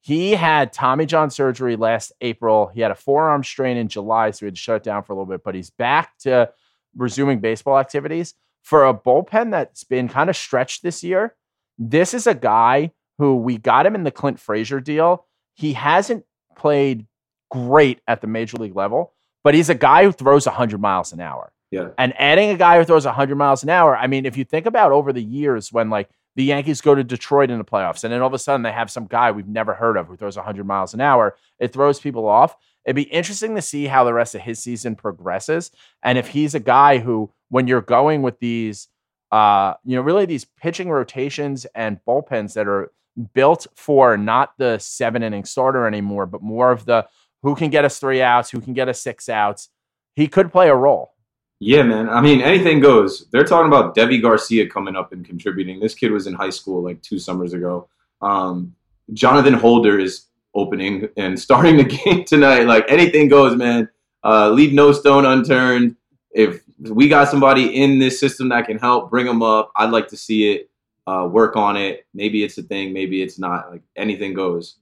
[0.00, 2.68] He had Tommy John surgery last April.
[2.68, 5.12] He had a forearm strain in July, so he had to shut it down for
[5.12, 6.50] a little bit, but he's back to
[6.96, 8.34] resuming baseball activities.
[8.62, 11.34] For a bullpen that's been kind of stretched this year,
[11.78, 15.26] this is a guy who we got him in the Clint Frazier deal.
[15.54, 16.24] He hasn't
[16.56, 17.06] played
[17.50, 19.12] great at the major league level,
[19.42, 21.52] but he's a guy who throws 100 miles an hour.
[21.70, 21.88] Yeah.
[21.98, 24.66] And adding a guy who throws 100 miles an hour, I mean, if you think
[24.66, 28.12] about over the years when like the Yankees go to Detroit in the playoffs and
[28.12, 30.36] then all of a sudden they have some guy we've never heard of who throws
[30.36, 32.56] 100 miles an hour, it throws people off.
[32.84, 35.70] It'd be interesting to see how the rest of his season progresses.
[36.02, 38.88] And if he's a guy who, when you're going with these,
[39.34, 42.92] uh, you know, really these pitching rotations and bullpens that are
[43.32, 47.04] built for not the seven inning starter anymore, but more of the
[47.42, 49.70] who can get us three outs, who can get us six outs,
[50.14, 51.14] he could play a role.
[51.58, 52.08] Yeah, man.
[52.08, 53.26] I mean, anything goes.
[53.32, 55.80] They're talking about Deivi Garcia coming up and contributing.
[55.80, 57.88] This kid was in high school like two summers ago.
[58.22, 58.72] Um,
[59.14, 62.68] Jonathan Holder is opening and starting the game tonight.
[62.68, 63.88] Like anything goes, man.
[64.22, 65.96] Uh, leave no stone unturned.
[66.34, 69.70] If we got somebody in this system that can help, bring them up.
[69.76, 70.70] I'd like to see it.
[71.06, 72.06] Uh, work on it.
[72.12, 72.92] Maybe it's a thing.
[72.92, 73.70] Maybe it's not.
[73.70, 74.76] Like anything goes.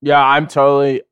[0.00, 1.02] Yeah, I'm totally.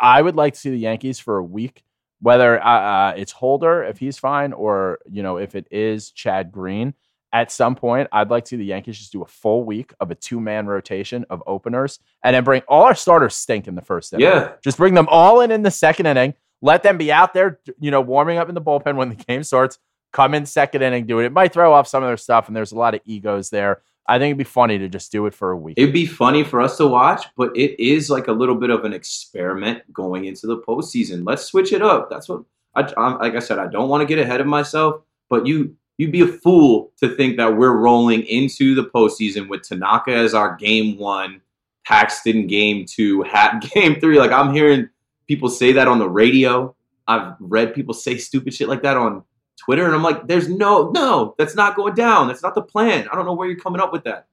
[0.00, 1.82] I- would like to see the Yankees for a week,
[2.20, 6.52] whether uh, uh, it's Holder if he's fine, or you know if it is Chad
[6.52, 6.94] Green.
[7.34, 10.10] At some point, I'd like to see the Yankees just do a full week of
[10.10, 13.80] a two man rotation of openers, and then bring all our starters stink in the
[13.80, 14.26] first inning.
[14.26, 14.52] Yeah.
[14.62, 16.34] Just bring them all in in the second inning.
[16.62, 19.42] Let them be out there, you know, warming up in the bullpen when the game
[19.42, 19.78] starts.
[20.12, 21.26] Come in second inning, do it.
[21.26, 23.82] It might throw off some of their stuff, and there's a lot of egos there.
[24.06, 25.74] I think it'd be funny to just do it for a week.
[25.76, 28.84] It'd be funny for us to watch, but it is like a little bit of
[28.84, 31.26] an experiment going into the postseason.
[31.26, 32.10] Let's switch it up.
[32.10, 32.42] That's what
[32.74, 33.58] I, I'm, like I said.
[33.58, 37.14] I don't want to get ahead of myself, but you you'd be a fool to
[37.14, 41.40] think that we're rolling into the postseason with Tanaka as our game one,
[41.86, 44.18] Paxton game two, Hat game three.
[44.18, 44.88] Like I'm hearing
[45.32, 46.76] people say that on the radio.
[47.08, 49.24] I've read people say stupid shit like that on
[49.56, 52.28] Twitter, and I'm like, there's no, no, that's not going down.
[52.28, 53.08] That's not the plan.
[53.10, 54.26] I don't know where you're coming up with that.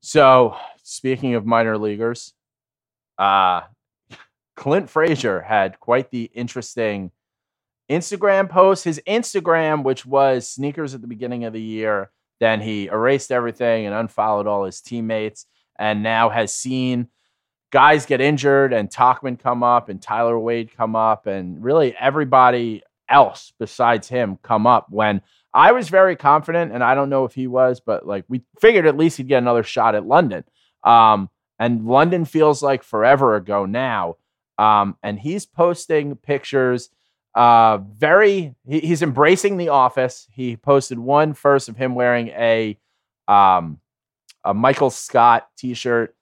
[0.00, 2.34] So, speaking of minor leaguers,
[3.16, 3.62] uh,
[4.54, 7.10] Clint Frazier had quite the interesting
[7.88, 8.84] Instagram post.
[8.84, 13.86] His Instagram, which was sneakers at the beginning of the year, then he erased everything
[13.86, 15.46] and unfollowed all his teammates,
[15.78, 17.08] and now has seen
[17.70, 22.82] guys get injured and Tauchman come up and Tyler Wade come up and really everybody
[23.08, 25.22] else besides him come up when
[25.56, 28.86] I was very confident, and I don't know if he was, but like we figured
[28.86, 30.44] at least he'd get another shot at London.
[30.84, 34.16] Um, and London feels like forever ago now.
[34.58, 36.90] Um, and he's posting pictures.
[37.34, 40.26] Uh, very, he, he's embracing the office.
[40.30, 42.78] He posted one first of him wearing a,
[43.28, 43.80] um,
[44.44, 46.15] a Michael Scott T-shirt,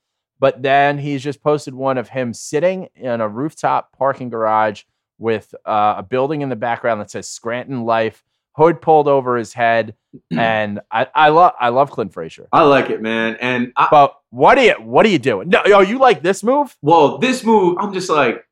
[0.45, 4.83] but then he's just posted one of him sitting in a rooftop parking garage
[5.17, 8.23] with uh, a building in the background that says Scranton Life
[8.53, 9.95] hood pulled over his head,
[10.31, 12.47] and I, I love I love Clint Frazier.
[12.53, 13.39] I like it, man.
[13.41, 15.49] And I, But what are you what are you doing?
[15.49, 16.77] No, yo, you like this move?
[16.83, 18.47] well, this move, I'm just like,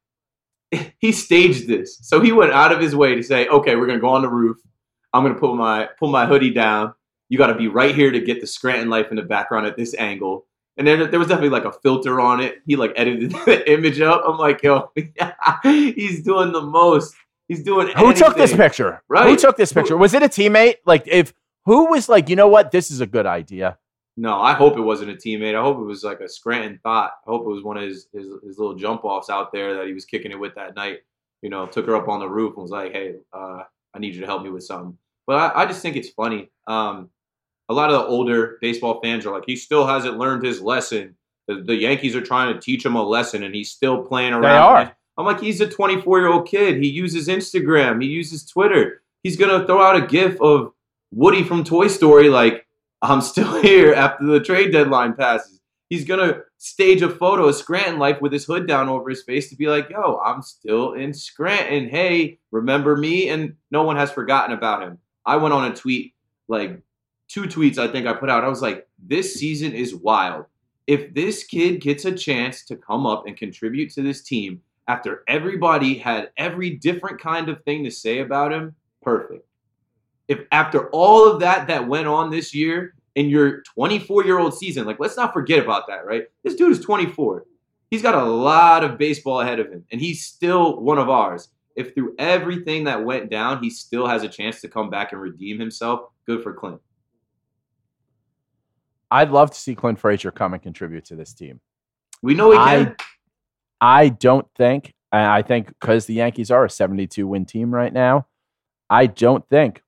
[0.99, 1.99] he staged this.
[2.01, 4.31] So he went out of his way to say, okay, we're gonna go on the
[4.31, 4.57] roof.
[5.13, 6.95] I'm gonna pull my pull my hoodie down.
[7.29, 9.77] You got to be right here to get the Scranton life in the background at
[9.77, 10.47] this angle.
[10.79, 12.63] And then there was definitely like a filter on it.
[12.67, 14.23] He like edited the image up.
[14.27, 14.91] I'm like, yo,
[15.63, 17.15] he's doing the most.
[17.49, 17.89] He's doing.
[17.97, 19.03] Who took this picture?
[19.09, 19.29] Right.
[19.29, 19.97] Who took this picture?
[19.97, 20.77] Was it a teammate?
[20.87, 23.79] Like if who was like, you know what, this is a good idea.
[24.17, 25.55] No, I hope it wasn't a teammate.
[25.55, 27.13] I hope it was like a Scranton thought.
[27.27, 29.87] I hope it was one of his, his, his little jump offs out there that
[29.87, 30.99] he was kicking it with that night.
[31.41, 33.63] You know, took her up on the roof and was like, hey, uh,
[33.95, 34.97] I need you to help me with something.
[35.27, 36.51] But I, I just think it's funny.
[36.67, 37.11] Um,
[37.73, 41.17] a lot of the older baseball fans are like, he still hasn't learned his lesson.
[41.49, 44.43] The, the Yankees are trying to teach him a lesson and he's still playing around.
[44.59, 44.97] are.
[45.19, 46.77] I'm like, he's a 24 year old kid.
[46.83, 49.03] He uses Instagram, he uses Twitter.
[49.23, 50.73] He's going to throw out a gif of
[51.13, 52.67] Woody from Toy Story, like,
[53.03, 55.61] I'm still here after the trade deadline passes.
[55.91, 59.51] he's gonna stage a photo of Scranton life with his hood down over his face
[59.51, 61.89] to be like, "Yo, I'm still in Scranton.
[61.89, 64.99] Hey, remember me?" And no one has forgotten about him.
[65.27, 66.15] I went on a tweet
[66.49, 66.81] like
[67.33, 68.45] two tweets I think I put out.
[68.45, 70.45] I was like, "This season is wild.
[70.87, 75.23] If this kid gets a chance to come up and contribute to this team after
[75.29, 79.47] everybody had every different kind of thing to say about him, perfect.
[80.29, 84.55] If after all of that that went on this year in your 24 year old
[84.55, 86.25] season, like let's not forget about that, right?
[86.43, 87.45] This dude is 24.
[87.91, 91.49] He's got a lot of baseball ahead of him, and he's still one of ours.
[91.77, 95.21] If through everything that went down, he still has a chance to come back and
[95.21, 96.81] redeem himself, good for Clint.
[99.13, 101.61] I'd love to see Clint Frazier come and contribute to this team.
[102.23, 102.97] We know he I- can.
[103.81, 107.93] I don't think, and I think because the Yankees are a 72 win team right
[107.93, 108.27] now,
[108.89, 109.83] I don't think,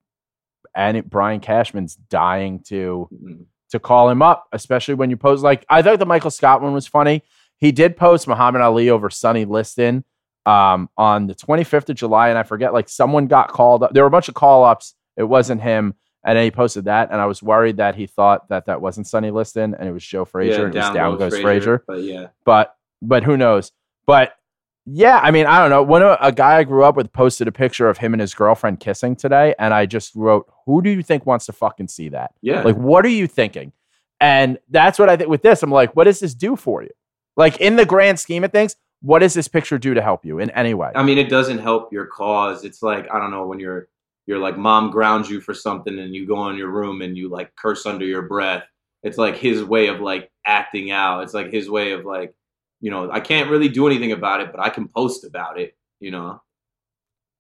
[0.75, 3.47] and it, Brian Cashman's dying to Mhm.
[3.71, 6.75] to call him up, especially when you post like I thought the Michael Scott one
[6.75, 7.23] was funny.
[7.59, 10.05] He did post Muhammad Ali over Sonny Liston
[10.47, 13.95] um, on the 25th of July, and I forget like someone got called up.
[13.95, 14.95] There were a bunch of call ups.
[15.17, 15.95] It wasn't him,
[16.25, 19.07] and then he posted that, and I was worried that he thought that that wasn't
[19.07, 20.67] Sonny Liston and it was Joe Frazier.
[20.67, 23.73] and it was down goes Frazier But yeah, but but who knows?
[24.07, 24.35] But
[24.87, 25.83] yeah, I mean, I don't know.
[25.83, 28.35] When a, a guy I grew up with posted a picture of him and his
[28.35, 32.11] girlfriend kissing today, and I just wrote, "Who do you think wants to fucking see
[32.11, 32.33] that?
[32.43, 32.63] yeah.
[32.63, 33.73] Like, what are you thinking?"
[34.21, 35.63] And that's what I think with this.
[35.63, 36.91] I'm like, what does this do for you?
[37.37, 40.39] Like in the grand scheme of things, what does this picture do to help you
[40.39, 40.93] in any way?
[40.95, 42.65] I mean, it doesn't help your cause.
[42.65, 43.89] It's like I don't know when you're
[44.27, 47.29] you're like mom grounds you for something and you go in your room and you
[47.29, 48.65] like curse under your breath.
[49.03, 51.25] It's like his way of like acting out.
[51.25, 52.35] It's like his way of like,
[52.81, 55.77] you know, I can't really do anything about it, but I can post about it.
[56.01, 56.43] You know,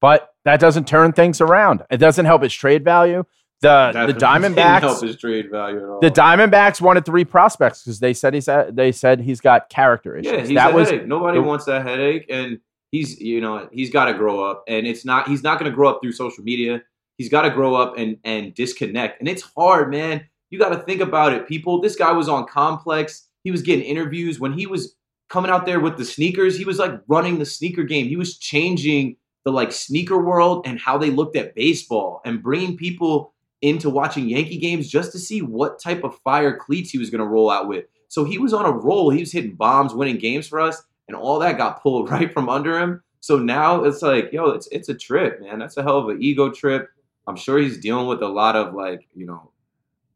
[0.00, 1.82] But that doesn't turn things around.
[1.90, 3.24] It doesn't help his trade value.
[3.60, 6.00] The That the didn't help his trade value at all.
[6.00, 10.16] the Diamondbacks wanted three prospects because they said he's uh, they said he's got character
[10.16, 10.32] issues.
[10.32, 11.06] Yeah, he's that a was headache.
[11.06, 12.58] Nobody wants that headache, and
[12.94, 15.74] he's you know he's got to grow up, and it's not he's not going to
[15.74, 16.80] grow up through social media.
[17.18, 20.24] He's got to grow up and and disconnect, and it's hard, man.
[20.50, 21.80] You got to think about it, people.
[21.80, 23.28] This guy was on Complex.
[23.42, 24.94] He was getting interviews when he was
[25.28, 26.56] coming out there with the sneakers.
[26.56, 28.06] He was like running the sneaker game.
[28.06, 32.76] He was changing the like sneaker world and how they looked at baseball and bringing
[32.76, 37.10] people into watching Yankee games just to see what type of fire cleats he was
[37.10, 37.86] going to roll out with.
[38.08, 39.10] So he was on a roll.
[39.10, 42.48] He was hitting bombs, winning games for us, and all that got pulled right from
[42.48, 43.02] under him.
[43.20, 45.58] So now it's like, yo, it's it's a trip, man.
[45.58, 46.90] That's a hell of an ego trip.
[47.26, 49.50] I'm sure he's dealing with a lot of like, you know,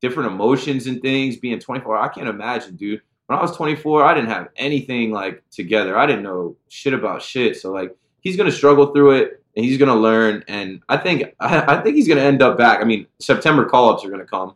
[0.02, 1.36] different emotions and things.
[1.36, 3.00] Being 24, I can't imagine, dude.
[3.26, 5.98] When I was 24, I didn't have anything like together.
[5.98, 7.56] I didn't know shit about shit.
[7.56, 10.44] So like, he's gonna struggle through it, and he's gonna learn.
[10.48, 12.80] And I think I, I think he's gonna end up back.
[12.80, 14.54] I mean, September call ups are gonna come.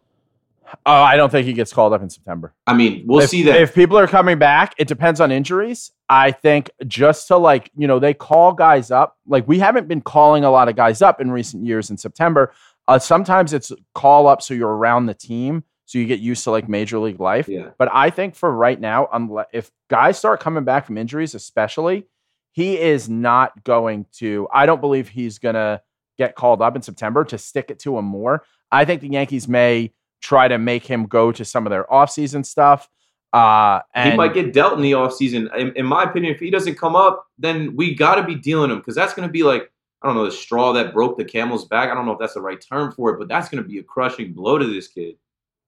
[0.87, 2.55] Oh, I don't think he gets called up in September.
[2.67, 3.61] I mean, we'll if, see that.
[3.61, 4.75] if people are coming back.
[4.79, 5.93] It depends on injuries.
[6.09, 9.17] I think just to like you know they call guys up.
[9.27, 12.53] Like we haven't been calling a lot of guys up in recent years in September.
[12.89, 16.51] Uh, sometimes it's call up so you're around the team, so you get used to
[16.51, 17.49] like major league life.
[17.49, 17.71] yeah.
[17.79, 22.07] But I think for right now, unle- if guys start coming back from injuries, especially,
[22.53, 24.49] he is not going to.
[24.53, 25.81] I don't believe he's going to
[26.19, 28.45] get called up in September to stick it to him more.
[28.71, 29.93] I think the Yankees may
[30.23, 32.89] try to make him go to some of their offseason stuff.
[33.33, 35.55] Uh, and he might get dealt in the offseason.
[35.57, 38.71] In, in my opinion, if he doesn't come up, then we got to be dealing
[38.71, 39.71] him because that's going to be like,
[40.03, 41.91] I don't know, the straw that broke the camel's back.
[41.91, 43.79] I don't know if that's the right term for it, but that's going to be
[43.79, 45.17] a crushing blow to this kid.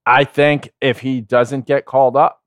[0.07, 2.43] I think if he doesn't get called up,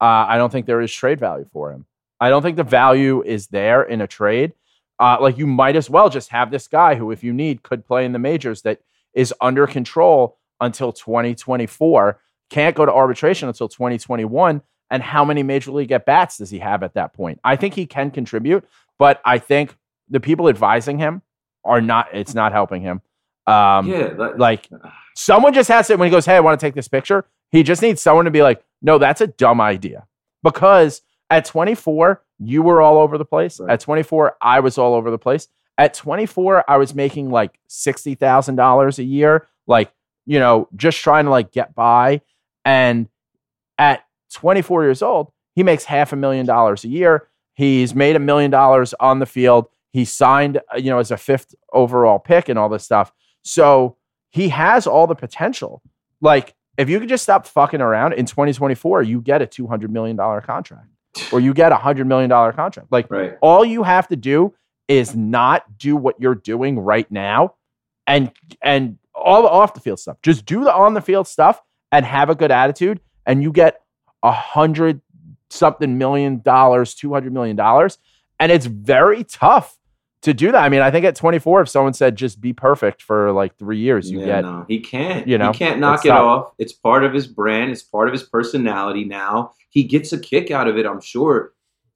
[0.00, 1.86] uh, I don't think there is trade value for him.
[2.20, 4.52] I don't think the value is there in a trade.
[4.98, 7.86] Uh, like you might as well just have this guy who, if you need, could
[7.86, 8.80] play in the majors that
[9.14, 14.62] is under control until 2024, can't go to arbitration until 2021.
[14.90, 17.40] And how many major league at bats does he have at that point?
[17.44, 18.64] I think he can contribute,
[18.98, 19.76] but I think
[20.08, 21.20] the people advising him
[21.64, 23.02] are not, it's not helping him.
[23.46, 24.68] Um, yeah, that, like
[25.16, 27.62] someone just has to when he goes, "Hey, I want to take this picture." He
[27.62, 30.06] just needs someone to be like, "No, that's a dumb idea."
[30.42, 31.00] Because
[31.30, 33.60] at 24, you were all over the place.
[33.60, 33.72] Right.
[33.72, 35.48] At 24, I was all over the place.
[35.76, 39.92] At 24, I was making like $60,000 a year, like,
[40.28, 42.20] you know, just trying to like get by.
[42.62, 43.08] And
[43.78, 44.04] at
[44.34, 47.28] 24 years old, he makes half a million dollars a year.
[47.54, 49.68] He's made a million dollars on the field.
[49.90, 53.10] He signed, uh, you know, as a fifth overall pick and all this stuff.
[53.42, 53.96] So
[54.28, 55.80] he has all the potential.
[56.20, 60.16] Like, if you could just stop fucking around in 2024, you get a $200 million
[60.16, 60.88] contract
[61.32, 62.92] or you get a $100 million contract.
[62.92, 63.38] Like, right.
[63.40, 64.54] all you have to do
[64.88, 67.54] is not do what you're doing right now
[68.08, 70.16] and and all the off the field stuff.
[70.22, 71.60] Just do the on the field stuff
[71.92, 73.80] and have a good attitude and you get
[74.22, 75.00] a hundred
[75.50, 77.98] something million dollars, two hundred million dollars,
[78.40, 79.76] and it's very tough
[80.22, 80.62] to do that.
[80.64, 83.78] I mean, I think at 24, if someone said just be perfect for like three
[83.78, 85.28] years, you Yeah, get no, he can't.
[85.28, 86.20] you know, he can't knock it tough.
[86.20, 86.52] off.
[86.58, 87.70] It's part of his brand.
[87.70, 89.04] It's part of his personality.
[89.04, 90.86] Now he gets a kick out of it.
[90.86, 91.52] I'm sure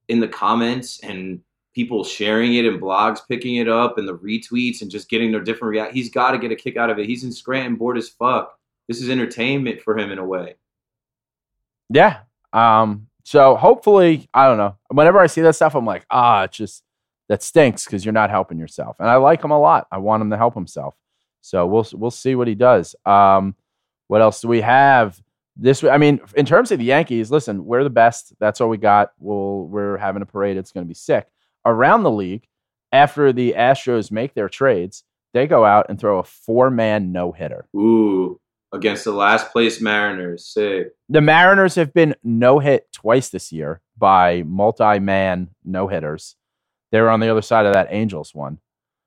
[0.08, 1.40] in the comments and
[1.74, 5.40] people sharing it and blogs picking it up and the retweets and just getting their
[5.40, 5.94] different react.
[5.94, 7.06] He's got to get a kick out of it.
[7.06, 8.58] He's in Scranton, bored as fuck.
[8.88, 10.56] This is entertainment for him in a way.
[11.88, 12.20] Yeah.
[12.52, 14.76] Um, so hopefully, I don't know.
[14.88, 16.82] Whenever I see that stuff, I'm like, ah, it's just
[17.28, 18.96] that stinks because you're not helping yourself.
[18.98, 19.86] And I like him a lot.
[19.90, 20.94] I want him to help himself.
[21.40, 22.94] So we'll we'll see what he does.
[23.06, 23.54] Um,
[24.08, 25.20] what else do we have?
[25.56, 28.32] This, I mean, in terms of the Yankees, listen, we're the best.
[28.38, 29.12] That's all we got.
[29.18, 30.56] We'll we're having a parade.
[30.56, 31.28] It's going to be sick.
[31.64, 32.46] Around the league,
[32.90, 37.32] after the Astros make their trades, they go out and throw a four man no
[37.32, 37.66] hitter.
[37.76, 38.40] Ooh,
[38.72, 40.46] against the last place Mariners.
[40.46, 40.88] Sick.
[41.08, 46.36] The Mariners have been no hit twice this year by multi man no hitters.
[46.90, 48.58] They were on the other side of that Angels one.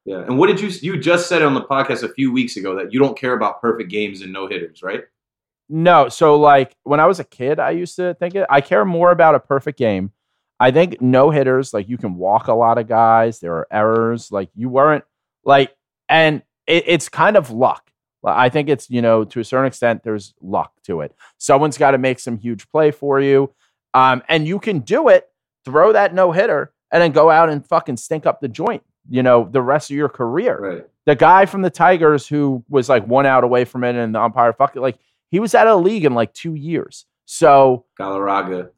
[0.05, 0.21] Yeah.
[0.21, 2.93] And what did you you just said on the podcast a few weeks ago that
[2.93, 5.03] you don't care about perfect games and no hitters, right?
[5.67, 8.45] No, so like when I was a kid, I used to think it.
[8.49, 10.11] I care more about a perfect game.
[10.59, 13.39] I think no hitters, like you can walk a lot of guys.
[13.39, 14.31] There are errors.
[14.31, 15.03] Like you weren't
[15.43, 15.75] like,
[16.09, 17.81] and it, it's kind of luck.
[18.27, 21.13] I think it's you know to a certain extent there's luck to it.
[21.37, 23.53] Someone's got to make some huge play for you,
[23.93, 25.27] um, and you can do it.
[25.65, 28.83] Throw that no hitter and then go out and fucking stink up the joint.
[29.09, 30.85] You know the rest of your career Right.
[31.05, 34.21] the guy from the Tigers who was like one out away from it and the
[34.21, 34.97] umpire fuck it, like
[35.29, 37.05] he was out of the league in like two years.
[37.25, 38.69] So Galarraga.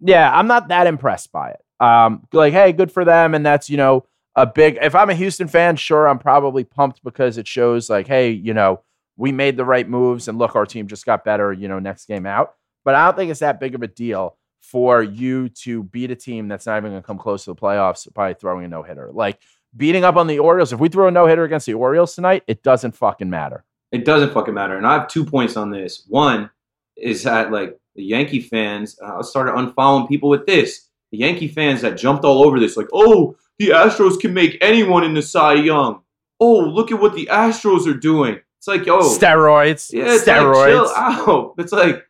[0.00, 1.64] Yeah, I'm not that impressed by it.
[1.84, 4.78] Um, like, hey, good for them, and that's you know a big.
[4.80, 8.54] If I'm a Houston fan, sure, I'm probably pumped because it shows like, hey, you
[8.54, 8.82] know,
[9.16, 11.52] we made the right moves, and look, our team just got better.
[11.52, 12.54] You know, next game out.
[12.84, 16.16] But I don't think it's that big of a deal for you to beat a
[16.16, 18.82] team that's not even going to come close to the playoffs by throwing a no
[18.82, 19.10] hitter.
[19.12, 19.38] Like
[19.76, 20.72] beating up on the Orioles.
[20.72, 23.64] If we throw a no hitter against the Orioles tonight, it doesn't fucking matter.
[23.92, 24.76] It doesn't fucking matter.
[24.76, 26.04] And I have two points on this.
[26.08, 26.50] One
[26.96, 30.88] is that like the Yankee fans, uh, started unfollowing people with this.
[31.12, 35.04] The Yankee fans that jumped all over this, like, oh, the Astros can make anyone
[35.04, 36.02] in the Cy Young.
[36.38, 38.38] Oh, look at what the Astros are doing.
[38.58, 39.92] It's like, oh, Steroids.
[39.92, 40.54] yeah, it's steroids.
[40.54, 41.54] like chill out.
[41.58, 42.06] It's like,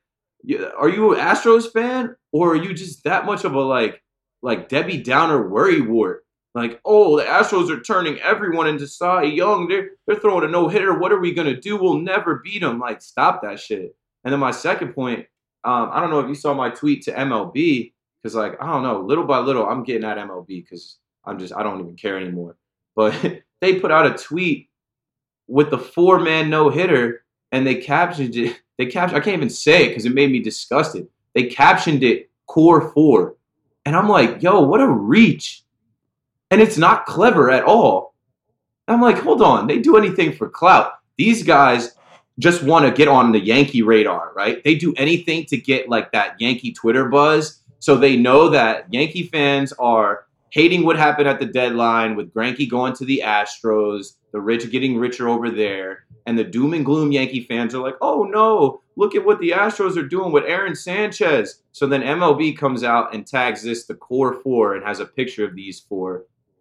[0.79, 4.03] are you an Astros fan or are you just that much of a like,
[4.43, 6.25] like Debbie Downer worry wart?
[6.55, 9.69] Like, oh, the Astros are turning everyone into Cy Young.
[9.69, 10.99] They're they're throwing a no hitter.
[10.99, 11.77] What are we gonna do?
[11.77, 12.81] We'll never beat them.
[12.81, 13.95] Like, stop that shit.
[14.25, 15.27] And then my second point,
[15.65, 17.93] um, I don't know if you saw my tweet to MLB
[18.23, 21.55] because like I don't know, little by little, I'm getting at MLB because I'm just
[21.55, 22.57] I don't even care anymore.
[22.97, 24.69] But they put out a tweet
[25.49, 28.61] with the four man no hitter and they captioned it.
[28.81, 29.21] They captioned.
[29.21, 31.07] I can't even say it because it made me disgusted.
[31.35, 33.37] They captioned it core four,
[33.85, 35.65] and I'm like, yo, what a reach!
[36.51, 38.15] And it's not clever at all.
[38.89, 40.93] I'm like, hold on, they do anything for clout.
[41.19, 41.95] These guys
[42.39, 44.63] just want to get on the Yankee radar, right?
[44.65, 47.61] They do anything to get like that Yankee Twitter buzz.
[47.81, 52.69] So they know that Yankee fans are hating what happened at the deadline with Greinke
[52.69, 57.13] going to the Astros, the rich getting richer over there, and the doom and gloom
[57.13, 60.75] Yankee fans are like, oh no, look at what the Astros are doing with Aaron
[60.75, 61.63] Sanchez.
[61.73, 65.45] So then MLB comes out and tags this the core four and has a picture
[65.45, 66.17] of these four.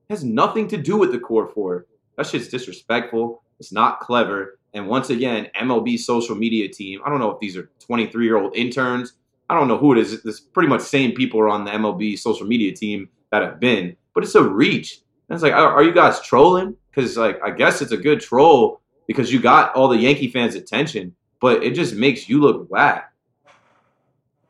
[0.09, 1.85] It has nothing to do with the core four.
[2.15, 3.43] That shit's disrespectful.
[3.59, 4.58] It's not clever.
[4.73, 7.01] And once again, MLB social media team.
[7.05, 9.13] I don't know if these are 23 year old interns.
[9.49, 10.25] I don't know who it is.
[10.25, 13.95] It's pretty much same people are on the MLB social media team that have been,
[14.13, 15.01] but it's a reach.
[15.27, 16.75] And it's like, are, you guys trolling?
[16.91, 20.53] Because like, I guess it's a good troll because you got all the Yankee fans'
[20.55, 23.11] attention, but it just makes you look whack.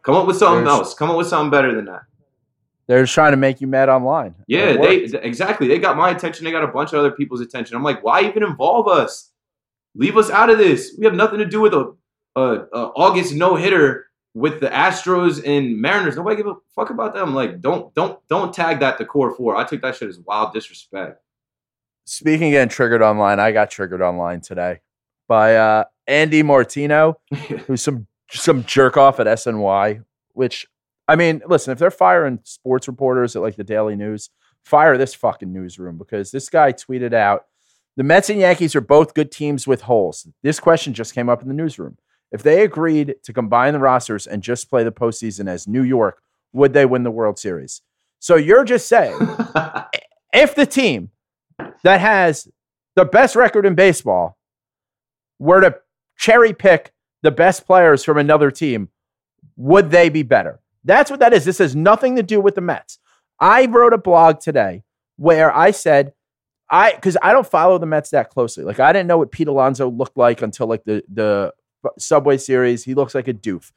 [0.01, 0.93] Come up with something There's- else.
[0.93, 2.01] Come up with something better than that.
[2.87, 4.33] They're just trying to make you mad online.
[4.47, 5.67] Yeah, they exactly.
[5.67, 6.43] They got my attention.
[6.43, 7.77] They got a bunch of other people's attention.
[7.77, 9.29] I'm like, why even involve us?
[9.95, 10.95] Leave us out of this.
[10.97, 11.95] We have nothing to do with a,
[12.35, 16.15] a, a August no hitter with the Astros and Mariners.
[16.15, 17.33] Nobody give a fuck about them.
[17.33, 19.55] Like, don't don't don't tag that to core four.
[19.55, 21.21] I took that shit as wild disrespect.
[22.05, 24.79] Speaking of getting triggered online, I got triggered online today
[25.27, 27.19] by uh, Andy Martino,
[27.67, 30.03] who's some some jerk off at SNY.
[30.33, 30.67] Which
[31.07, 34.29] I mean, listen, if they're firing sports reporters at like the Daily News,
[34.63, 37.45] fire this fucking newsroom because this guy tweeted out
[37.99, 40.25] the Mets and Yankees are both good teams with holes.
[40.41, 41.97] This question just came up in the newsroom.
[42.31, 46.23] If they agreed to combine the rosters and just play the postseason as New York,
[46.53, 47.81] would they win the World Series?
[48.19, 49.17] So you're just saying
[50.33, 51.09] if the team
[51.83, 52.47] that has
[52.95, 54.37] the best record in baseball
[55.37, 55.75] were to
[56.17, 58.87] cherry pick the best players from another team,
[59.57, 60.61] would they be better?
[60.85, 61.43] That's what that is.
[61.43, 62.97] This has nothing to do with the Mets.
[63.41, 64.83] I wrote a blog today
[65.17, 66.13] where I said
[66.69, 68.63] I because I don't follow the Mets that closely.
[68.63, 71.53] Like I didn't know what Pete Alonso looked like until like the the
[71.97, 72.83] Subway Series.
[72.83, 73.71] He looks like a doof.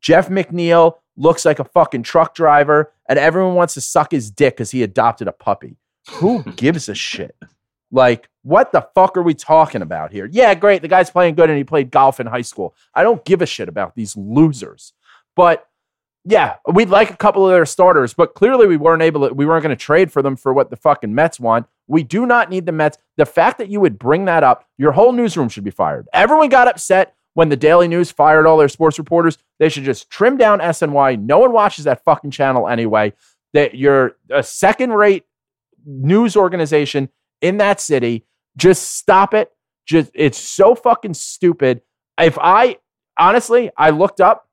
[0.00, 4.56] Jeff McNeil looks like a fucking truck driver, and everyone wants to suck his dick
[4.56, 5.78] because he adopted a puppy.
[6.10, 7.36] Who gives a shit?
[7.90, 10.28] Like, what the fuck are we talking about here?
[10.30, 10.82] Yeah, great.
[10.82, 12.74] The guy's playing good and he played golf in high school.
[12.92, 14.92] I don't give a shit about these losers.
[15.36, 15.66] But
[16.24, 19.46] yeah, we'd like a couple of their starters, but clearly we weren't able to, we
[19.46, 21.66] weren't going to trade for them for what the fucking Mets want.
[21.86, 22.98] We do not need the Mets.
[23.16, 26.08] The fact that you would bring that up, your whole newsroom should be fired.
[26.12, 29.38] Everyone got upset when the Daily News fired all their sports reporters.
[29.58, 31.20] They should just trim down SNY.
[31.20, 33.12] No one watches that fucking channel anyway.
[33.52, 35.24] That you're a second rate
[35.84, 37.08] news organization
[37.40, 38.24] in that city.
[38.56, 39.52] Just stop it.
[39.86, 41.82] Just it's so fucking stupid.
[42.18, 42.78] If I
[43.18, 44.48] honestly, I looked up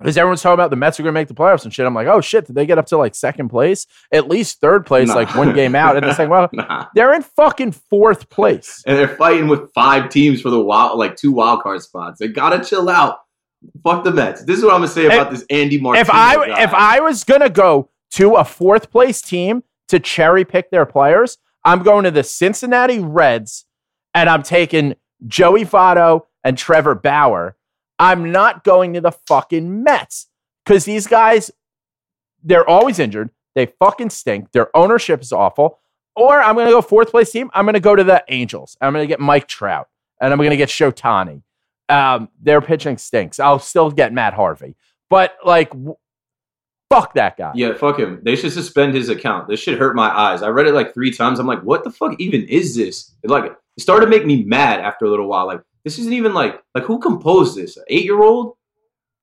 [0.00, 1.86] because everyone's talking about the Mets are going to make the playoffs and shit.
[1.86, 3.86] I'm like, oh shit, did they get up to like second place?
[4.12, 5.14] At least third place, Nah.
[5.14, 5.96] like one game out.
[5.96, 6.86] And it's like, well, Nah.
[6.94, 8.82] they're in fucking fourth place.
[8.86, 12.18] And they're fighting with five teams for the wild, like two wild card spots.
[12.18, 13.18] They gotta chill out.
[13.82, 14.44] Fuck the Mets.
[14.44, 16.00] This is what I'm gonna say about this Andy Martino.
[16.02, 16.62] if I guy.
[16.64, 21.38] if I was gonna go to a fourth place team to cherry pick their players,
[21.64, 23.64] I'm going to the Cincinnati Reds
[24.12, 27.56] and I'm taking Joey Votto and Trevor Bauer.
[27.98, 30.26] I'm not going to the fucking Mets
[30.64, 31.50] because these guys,
[32.42, 33.30] they're always injured.
[33.54, 34.52] They fucking stink.
[34.52, 35.78] Their ownership is awful.
[36.16, 37.50] Or I'm going to go fourth place team.
[37.54, 38.76] I'm going to go to the Angels.
[38.80, 39.88] I'm going to get Mike Trout
[40.20, 41.42] and I'm going to get Shotani.
[41.88, 43.38] Um, their pitching stinks.
[43.38, 44.76] I'll still get Matt Harvey.
[45.10, 45.72] But like,
[46.90, 47.52] fuck that guy.
[47.54, 48.20] Yeah, fuck him.
[48.22, 49.48] They should suspend his account.
[49.48, 50.42] This shit hurt my eyes.
[50.42, 51.38] I read it like three times.
[51.38, 53.12] I'm like, what the fuck even is this?
[53.22, 55.46] It like it started to make me mad after a little while.
[55.46, 57.76] Like, this isn't even like like who composed this?
[57.76, 58.56] An eight year old?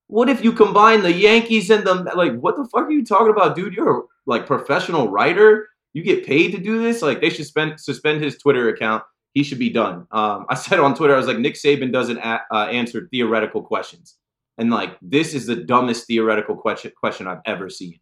[0.07, 2.37] What if you combine the Yankees and the like?
[2.39, 3.73] What the fuck are you talking about, dude?
[3.73, 5.67] You're a like professional writer.
[5.93, 7.01] You get paid to do this.
[7.01, 9.03] Like, they should spend suspend his Twitter account.
[9.33, 10.07] He should be done.
[10.11, 13.61] Um, I said on Twitter, I was like, Nick Saban doesn't a- uh, answer theoretical
[13.61, 14.15] questions.
[14.57, 17.99] And like, this is the dumbest theoretical question question I've ever seen.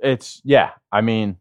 [0.00, 0.70] It's yeah.
[0.90, 1.36] I mean,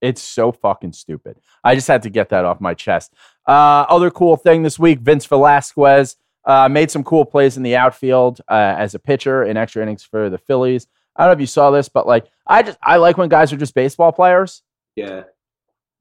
[0.00, 1.38] it's so fucking stupid.
[1.64, 3.14] I just had to get that off my chest.
[3.46, 7.76] Uh, other cool thing this week: Vince Velasquez uh, made some cool plays in the
[7.76, 10.86] outfield uh, as a pitcher in extra innings for the Phillies.
[11.16, 13.52] I don't know if you saw this, but like, I just I like when guys
[13.52, 14.62] are just baseball players.
[14.96, 15.24] Yeah.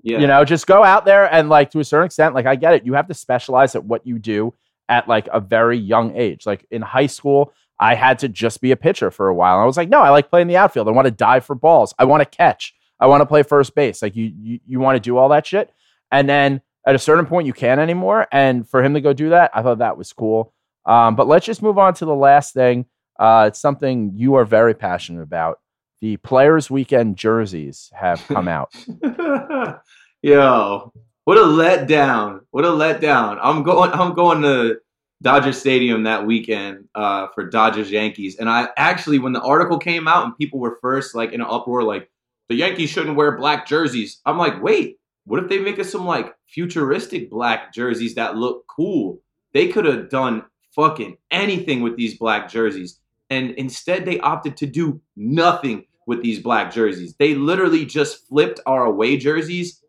[0.03, 0.19] Yeah.
[0.19, 2.73] You know, just go out there and like to a certain extent, like I get
[2.73, 2.85] it.
[2.85, 4.53] You have to specialize at what you do
[4.87, 6.45] at like a very young age.
[6.45, 9.59] Like in high school, I had to just be a pitcher for a while.
[9.59, 10.87] I was like, no, I like playing the outfield.
[10.87, 11.93] I want to dive for balls.
[11.99, 12.73] I want to catch.
[12.99, 14.01] I want to play first base.
[14.01, 15.71] Like you, you, you want to do all that shit.
[16.11, 18.27] And then at a certain point, you can't anymore.
[18.31, 20.53] And for him to go do that, I thought that was cool.
[20.85, 22.85] Um, but let's just move on to the last thing.
[23.19, 25.59] Uh, it's something you are very passionate about.
[26.01, 28.73] The Players Weekend jerseys have come out.
[30.21, 30.93] Yo,
[31.25, 32.41] what a letdown!
[32.51, 33.39] What a letdown!
[33.41, 33.91] I'm going.
[33.91, 34.77] I'm going to
[35.23, 40.07] Dodger Stadium that weekend uh, for Dodgers Yankees, and I actually, when the article came
[40.07, 42.11] out and people were first like in an uproar, like
[42.49, 44.21] the Yankees shouldn't wear black jerseys.
[44.25, 48.65] I'm like, wait, what if they make us some like futuristic black jerseys that look
[48.67, 49.19] cool?
[49.53, 50.43] They could have done
[50.75, 52.99] fucking anything with these black jerseys.
[53.29, 57.15] And instead, they opted to do nothing with these black jerseys.
[57.19, 59.83] They literally just flipped our away jerseys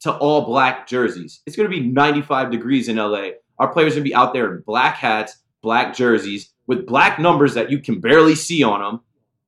[0.00, 1.40] to all black jerseys.
[1.46, 3.30] It's going to be 95 degrees in LA.
[3.58, 7.18] Our players are going to be out there in black hats, black jerseys, with black
[7.18, 9.00] numbers that you can barely see on them,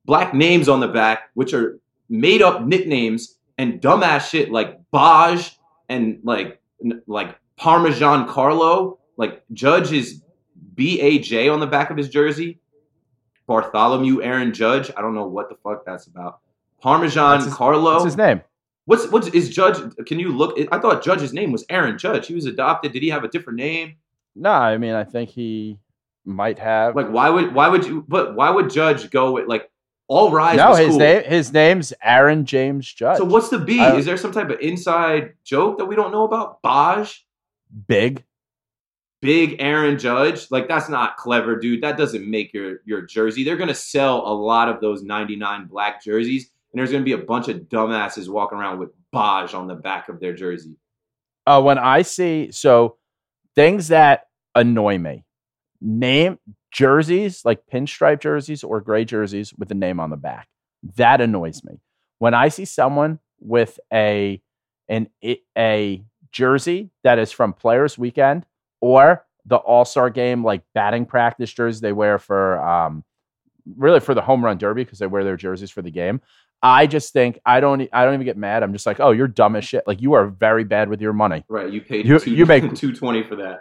[0.04, 1.78] black names on the back, which are
[2.08, 5.56] made up nicknames and dumbass shit like Baj
[5.88, 6.60] and like
[7.06, 8.98] like Parmesan Carlo.
[9.16, 10.22] Like Judge is
[10.74, 12.58] B A J on the back of his jersey.
[13.46, 14.90] Bartholomew Aaron Judge.
[14.96, 16.40] I don't know what the fuck that's about.
[16.80, 17.92] Parmesan That's his- Carlo.
[17.94, 18.40] What's his name?
[18.86, 19.78] What's what's is Judge?
[20.06, 20.58] Can you look?
[20.70, 22.26] I thought Judge's name was Aaron Judge.
[22.26, 22.92] He was adopted.
[22.92, 23.94] Did he have a different name?
[24.36, 25.78] No, I mean, I think he
[26.26, 26.94] might have.
[26.94, 28.04] Like why would why would you?
[28.06, 29.70] But why would Judge go with like
[30.08, 30.56] all rise?
[30.56, 30.98] no, his cool.
[30.98, 33.18] name his name's Aaron James Judge.
[33.18, 33.78] So what's the B?
[33.78, 36.62] don't- Is there some type of inside joke that we don't know about?
[36.62, 37.20] Baj,
[37.86, 38.24] big?
[39.22, 40.50] big Aaron Judge.
[40.50, 41.82] Like that's not clever, dude.
[41.82, 43.44] That doesn't make your your jersey.
[43.44, 47.12] They're gonna sell a lot of those ninety nine black jerseys, and there's gonna be
[47.12, 50.76] a bunch of dumbasses walking around with Baj on the back of their jersey.
[51.46, 52.96] Uh, when I see so
[53.54, 55.24] things that annoy me,
[55.80, 56.38] name
[56.74, 60.48] jerseys like pinstripe jerseys or gray jerseys with a name on the back.
[60.96, 61.80] That annoys me.
[62.18, 64.42] When I see someone with a
[64.88, 65.08] an
[65.56, 68.44] a jersey that is from Players Weekend
[68.80, 73.04] or the All Star Game like batting practice jersey they wear for um
[73.78, 76.20] really for the home run derby because they wear their jerseys for the game.
[76.62, 78.62] I just think I don't I don't even get mad.
[78.62, 79.84] I'm just like, oh, you're dumb as shit.
[79.86, 81.44] Like you are very bad with your money.
[81.48, 83.60] Right, you paid You- two, you make- two twenty for that.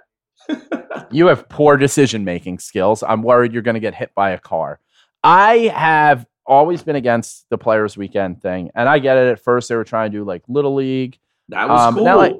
[1.11, 3.03] You have poor decision making skills.
[3.03, 4.79] I'm worried you're going to get hit by a car.
[5.23, 9.27] I have always been against the players weekend thing, and I get it.
[9.31, 11.17] At first, they were trying to do like little league,
[11.49, 12.05] That was Um, cool.
[12.05, 12.35] now, like-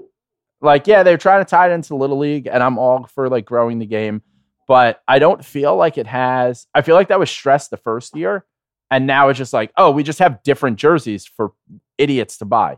[0.61, 3.45] like yeah, they're trying to tie it into little league, and I'm all for like
[3.45, 4.21] growing the game,
[4.67, 6.67] but I don't feel like it has.
[6.73, 8.45] I feel like that was stressed the first year,
[8.89, 11.51] and now it's just like, oh, we just have different jerseys for
[11.97, 12.77] idiots to buy.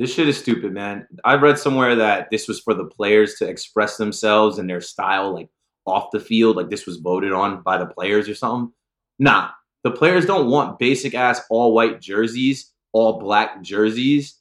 [0.00, 1.06] This shit is stupid, man.
[1.26, 5.34] I read somewhere that this was for the players to express themselves and their style,
[5.34, 5.50] like
[5.84, 6.56] off the field.
[6.56, 8.72] Like this was voted on by the players or something.
[9.18, 9.50] Nah,
[9.84, 14.38] the players don't want basic ass all white jerseys, all black jerseys.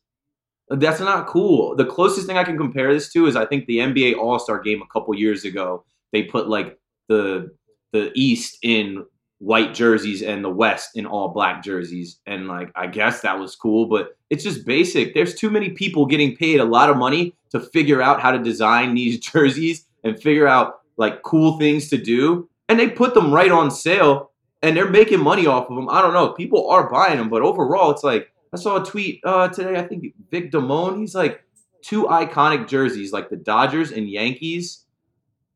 [0.69, 1.75] That's not cool.
[1.75, 4.61] The closest thing I can compare this to is I think the NBA All Star
[4.61, 5.83] game a couple years ago.
[6.13, 6.79] They put like
[7.09, 7.49] the
[7.91, 9.03] the East in
[9.39, 12.19] white jerseys and the West in all black jerseys.
[12.27, 15.13] And like, I guess that was cool, but it's just basic.
[15.13, 18.39] There's too many people getting paid a lot of money to figure out how to
[18.39, 22.49] design these jerseys and figure out like cool things to do.
[22.67, 24.31] And they put them right on sale
[24.61, 25.89] and they're making money off of them.
[25.89, 26.33] I don't know.
[26.33, 29.79] People are buying them, but overall, it's like, I saw a tweet uh, today.
[29.79, 31.43] I think Vic Damone, he's like
[31.81, 34.85] two iconic jerseys, like the Dodgers and Yankees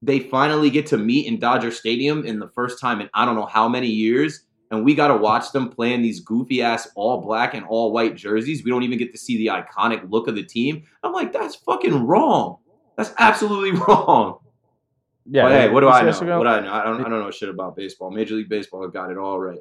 [0.05, 3.35] they finally get to meet in Dodger Stadium in the first time in I don't
[3.35, 4.45] know how many years.
[4.71, 8.15] And we got to watch them playing these goofy ass all black and all white
[8.15, 8.63] jerseys.
[8.63, 10.83] We don't even get to see the iconic look of the team.
[11.03, 12.57] I'm like, that's fucking wrong.
[12.97, 14.39] That's absolutely wrong.
[15.29, 15.43] Yeah.
[15.43, 16.11] but hey, what do I know?
[16.11, 16.73] going- What do I know?
[16.73, 18.09] I don't, I don't know shit about baseball.
[18.09, 19.59] Major League Baseball got it all right.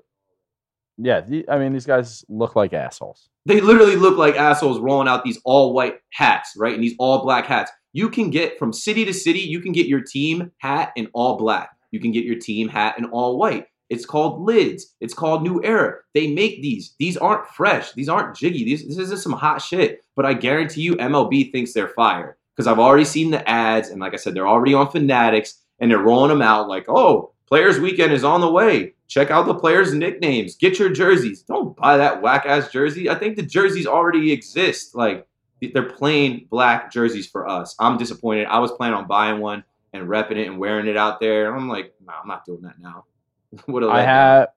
[0.96, 1.20] yeah.
[1.48, 3.28] I mean, these guys look like assholes.
[3.44, 6.74] They literally look like assholes rolling out these all white hats, right?
[6.74, 7.70] And these all black hats.
[7.92, 11.36] You can get from city to city, you can get your team hat in all
[11.36, 11.70] black.
[11.90, 13.66] You can get your team hat in all white.
[13.90, 14.94] It's called lids.
[15.00, 15.96] It's called New Era.
[16.14, 16.94] They make these.
[16.98, 17.92] These aren't fresh.
[17.92, 18.64] These aren't jiggy.
[18.64, 20.02] These, this isn't some hot shit.
[20.16, 24.00] But I guarantee you, MLB thinks they're fire because I've already seen the ads, and
[24.00, 27.78] like I said, they're already on Fanatics, and they're rolling them out like, oh, Players
[27.78, 28.94] Weekend is on the way.
[29.08, 30.56] Check out the players' nicknames.
[30.56, 31.42] Get your jerseys.
[31.42, 33.10] Don't buy that whack ass jersey.
[33.10, 34.94] I think the jerseys already exist.
[34.94, 35.26] Like
[35.72, 37.76] they're plain black jerseys for us.
[37.78, 38.46] I'm disappointed.
[38.46, 41.54] I was planning on buying one and repping it and wearing it out there.
[41.54, 43.04] I'm like, no, I'm not doing that now.
[43.66, 44.48] what a I have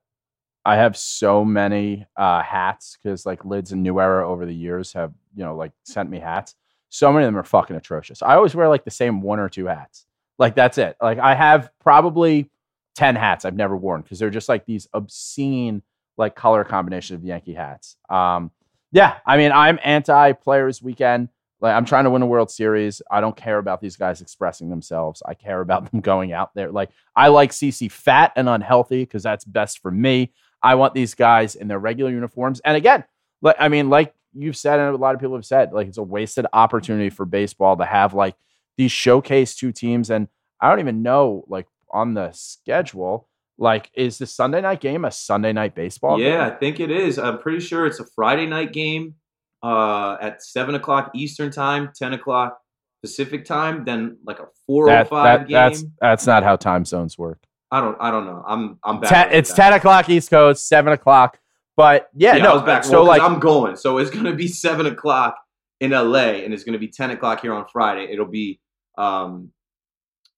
[0.66, 4.94] I have so many uh, hats because like Lids and New Era over the years
[4.94, 6.56] have you know like sent me hats.
[6.90, 8.22] So many of them are fucking atrocious.
[8.22, 10.06] I always wear like the same one or two hats.
[10.40, 10.96] Like that's it.
[11.02, 12.50] Like I have probably
[12.96, 15.84] ten hats I've never worn because they're just like these obscene
[16.18, 17.98] like color combination of Yankee hats.
[18.10, 18.52] Um,
[18.96, 21.28] yeah, I mean I'm anti Players Weekend.
[21.60, 23.02] Like I'm trying to win a World Series.
[23.12, 25.22] I don't care about these guys expressing themselves.
[25.26, 26.72] I care about them going out there.
[26.72, 30.32] Like I like CC fat and unhealthy because that's best for me.
[30.64, 32.62] I want these guys in their regular uniforms.
[32.64, 33.04] And again,
[33.42, 35.98] like I mean, like you've said, and a lot of people have said, like it's
[35.98, 38.36] a wasted opportunity for baseball to have like
[38.78, 40.10] these showcase two teams.
[40.10, 40.30] And
[40.62, 43.28] I don't even know, like on the schedule,
[43.58, 46.20] like is the Sunday night game a Sunday night baseball?
[46.20, 47.18] Yeah, I think it is.
[47.18, 49.16] I'm pretty sure it's a Friday night game
[49.64, 52.58] uh, at seven o'clock Eastern time, ten o'clock
[53.02, 53.86] Pacific time.
[53.86, 55.54] Then like a four That- or five that- game.
[55.54, 57.40] that's that's not how time zones work.
[57.72, 57.98] I don't.
[58.00, 58.44] I don't know.
[58.48, 58.80] I'm.
[58.84, 59.10] I'm back.
[59.10, 61.40] Ten, it's ten o'clock East Coast, seven o'clock.
[61.78, 62.52] But yeah, Yeah, no.
[62.52, 62.84] I was back.
[62.84, 63.76] So well, like, I'm going.
[63.76, 65.36] So it's gonna be seven o'clock
[65.82, 68.08] in LA, and it's gonna be ten o'clock here on Friday.
[68.12, 68.60] It'll be
[68.98, 69.52] um,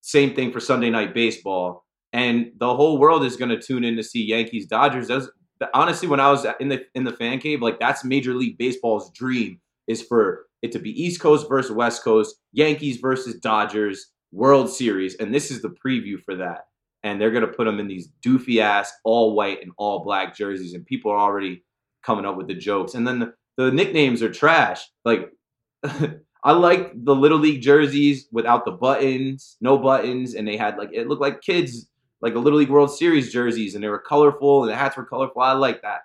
[0.01, 1.85] same thing for Sunday night baseball,
[2.17, 5.07] and the whole world is gonna tune in to see Yankees Dodgers.
[5.07, 5.27] That's
[5.75, 9.11] honestly when I was in the in the fan cave, like that's Major League Baseball's
[9.11, 14.67] dream is for it to be East Coast versus West Coast, Yankees versus Dodgers, World
[14.67, 16.65] Series, and this is the preview for that.
[17.03, 20.73] And they're gonna put them in these doofy ass all white and all black jerseys,
[20.73, 21.63] and people are already
[22.01, 22.95] coming up with the jokes.
[22.95, 24.81] And then the, the nicknames are trash.
[25.05, 25.29] Like
[26.43, 30.89] I like the little league jerseys without the buttons, no buttons, and they had like
[30.91, 31.87] it looked like kids
[32.21, 35.05] like a little league World Series jerseys, and they were colorful and the hats were
[35.05, 35.41] colorful.
[35.41, 36.01] I like that.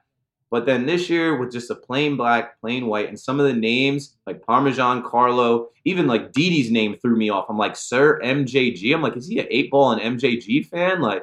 [0.53, 3.55] But then this year with just a plain black, plain white, and some of the
[3.55, 7.47] names like Parmesan Carlo, even like Didi's name threw me off.
[7.49, 8.95] I'm like, Sir MJG.
[8.95, 11.01] I'm like, is he an eight ball and MJG fan?
[11.01, 11.23] Like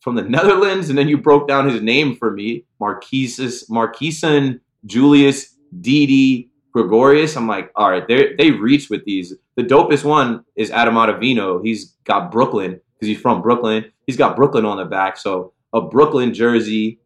[0.00, 0.90] from the Netherlands?
[0.90, 7.36] And then you broke down his name for me, Marquises, Marquisan Julius Didi Gregorius.
[7.36, 9.34] I'm like, all right, they they reach with these.
[9.56, 11.60] The dopest one is Adam Ottavino.
[11.64, 13.90] He's got Brooklyn because he's from Brooklyn.
[14.06, 15.16] He's got Brooklyn on the back.
[15.16, 16.98] So a Brooklyn jersey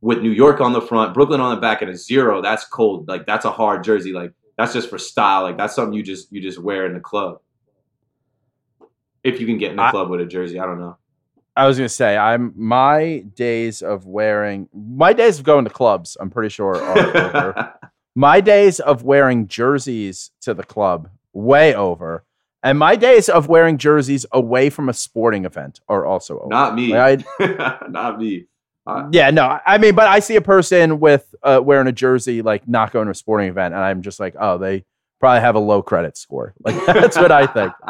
[0.00, 2.42] with New York on the front, Brooklyn on the back, and a zero.
[2.42, 3.08] That's cold.
[3.08, 4.12] Like that's a hard jersey.
[4.12, 5.42] Like that's just for style.
[5.42, 7.40] Like that's something you just you just wear in the club.
[9.24, 10.96] If you can get in the I- club with a jersey, I don't know.
[11.56, 16.16] I was gonna say I'm my days of wearing my days of going to clubs.
[16.20, 17.74] I'm pretty sure are over.
[18.14, 22.24] My days of wearing jerseys to the club way over,
[22.62, 26.48] and my days of wearing jerseys away from a sporting event are also over.
[26.48, 26.88] Not me.
[26.92, 27.24] Like,
[27.88, 28.46] Not me.
[28.86, 32.40] I- yeah, no, I mean, but I see a person with uh, wearing a jersey
[32.42, 34.84] like not going to a sporting event, and I'm just like, oh, they
[35.20, 36.54] probably have a low credit score.
[36.64, 37.72] Like that's what I think.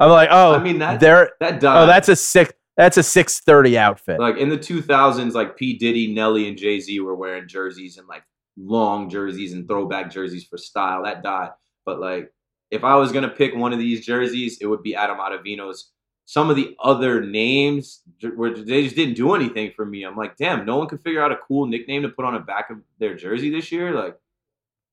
[0.00, 1.82] I'm like, oh, I mean that they're that died.
[1.82, 2.52] oh, that's a six.
[2.76, 4.18] That's a six thirty outfit.
[4.18, 8.22] like in the 2000s like p diddy nelly and jay-z were wearing jerseys and like
[8.56, 11.50] long jerseys and throwback jerseys for style that died
[11.84, 12.32] but like
[12.70, 15.90] if i was gonna pick one of these jerseys it would be adam Ottavino's
[16.26, 20.64] some of the other names they just didn't do anything for me i'm like damn
[20.64, 23.14] no one could figure out a cool nickname to put on the back of their
[23.16, 24.16] jersey this year like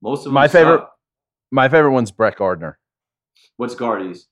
[0.01, 0.83] most of My favorite-.
[1.51, 2.77] My favorite one's Brett Gardner.
[3.57, 4.25] what's guardies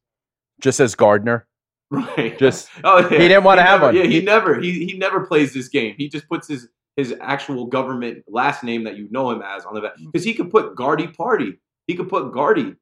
[0.59, 1.47] Just says Gardner.
[1.91, 3.09] right Just Oh, yeah.
[3.09, 3.95] He didn't wanna have never- one.
[3.95, 5.95] Yeah, he, He- never he he never plays this game.
[5.97, 6.67] He just puts his
[6.97, 10.33] his actual government last name that you know him as on the back because he
[10.33, 11.59] could put Guardy Party.
[11.87, 12.75] He could put Guardy.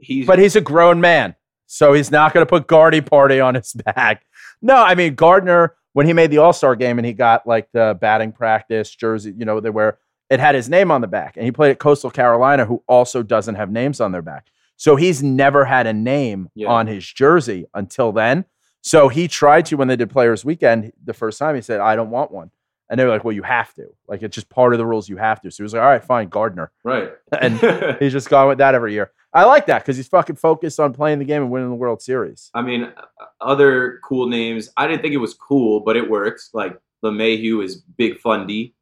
[0.00, 1.34] He's but he's a grown man,
[1.66, 4.24] so he's not going to put Guardy Party on his back.
[4.62, 7.68] No, I mean Gardner when he made the All Star game and he got like
[7.72, 9.98] the batting practice jersey, you know, they where
[10.30, 13.22] it had his name on the back, and he played at Coastal Carolina, who also
[13.22, 14.46] doesn't have names on their back.
[14.76, 16.68] So he's never had a name Yeah.
[16.68, 18.44] on his jersey until then.
[18.82, 21.54] So he tried to when they did Players Weekend the first time.
[21.54, 22.50] He said, "I don't want one,"
[22.88, 23.88] and they were like, "Well, you have to.
[24.08, 25.08] Like it's just part of the rules.
[25.08, 27.10] You have to." So he was like, "All right, fine, Gardner." right.
[27.38, 27.58] And
[28.00, 29.10] He's just gone with that every year.
[29.32, 32.02] I like that because he's fucking focused on playing the game and winning the World
[32.02, 32.50] Series.
[32.54, 32.92] I mean,
[33.40, 34.70] other cool names.
[34.76, 36.50] I didn't think it was cool, but it works.
[36.52, 38.74] Like LeMahieu is Big Fundy.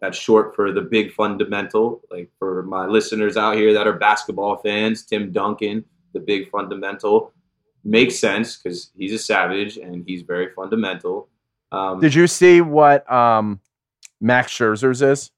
[0.00, 2.02] That's short for the big fundamental.
[2.10, 7.32] Like for my listeners out here that are basketball fans, Tim Duncan, the big fundamental,
[7.84, 11.28] makes sense because he's a savage and he's very fundamental.
[11.72, 13.60] Um, Did you see what um,
[14.20, 15.30] Max Scherzer's is?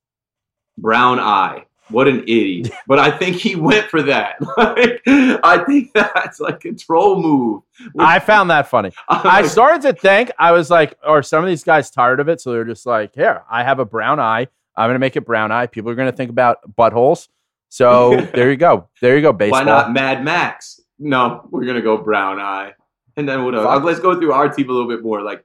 [0.78, 1.64] brown eye.
[1.90, 2.70] What an idiot!
[2.86, 4.36] But I think he went for that.
[4.56, 7.62] Like, I think that's like a troll move.
[7.98, 8.90] I found that funny.
[9.08, 12.40] I started to think I was like, are some of these guys tired of it?
[12.40, 14.48] So they're just like, here, I have a brown eye.
[14.76, 15.66] I'm gonna make it brown eye.
[15.66, 17.28] People are gonna think about buttholes.
[17.68, 18.88] So there you go.
[19.00, 19.32] There you go.
[19.32, 19.60] Baseball.
[19.60, 20.80] Why not Mad Max?
[20.98, 22.72] No, we're gonna go Brown Eye,
[23.16, 23.54] and then what?
[23.54, 23.84] else?
[23.84, 25.22] Let's go through our team a little bit more.
[25.22, 25.44] Like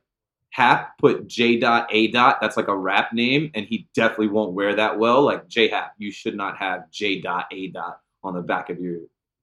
[0.52, 2.38] Hap put J dot A dot.
[2.42, 5.22] That's like a rap name, and he definitely won't wear that well.
[5.24, 8.80] Like J Hap, you should not have J dot A dot on the back of
[8.80, 9.00] your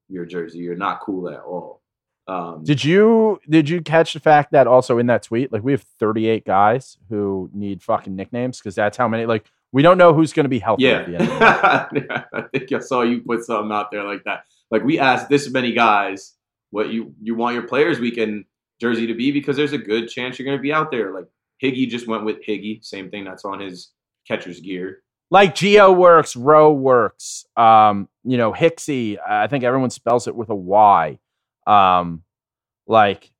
[0.09, 0.59] your jersey.
[0.59, 1.83] You're not cool at all.
[2.27, 5.73] Um, Did you did you catch the fact that also in that tweet, like we
[5.73, 9.25] have 38 guys who need fucking nicknames because that's how many.
[9.25, 10.99] Like we don't know who's gonna be healthy Yeah.
[11.01, 11.31] at the end.
[11.33, 12.25] Of.
[12.35, 14.45] I think I saw you put something out there like that.
[14.71, 16.35] Like we asked this many guys
[16.69, 18.45] what you you want your players weekend
[18.81, 21.13] jersey to be because there's a good chance you're going to be out there.
[21.13, 21.27] Like
[21.63, 23.93] Higgy just went with Higgy, same thing that's on his
[24.27, 25.03] catcher's gear.
[25.31, 27.45] like Geo works, Row works.
[27.57, 29.19] Um, you know, Hixie.
[29.27, 31.19] I think everyone spells it with a Y.
[31.67, 32.23] Um,
[32.87, 33.31] like,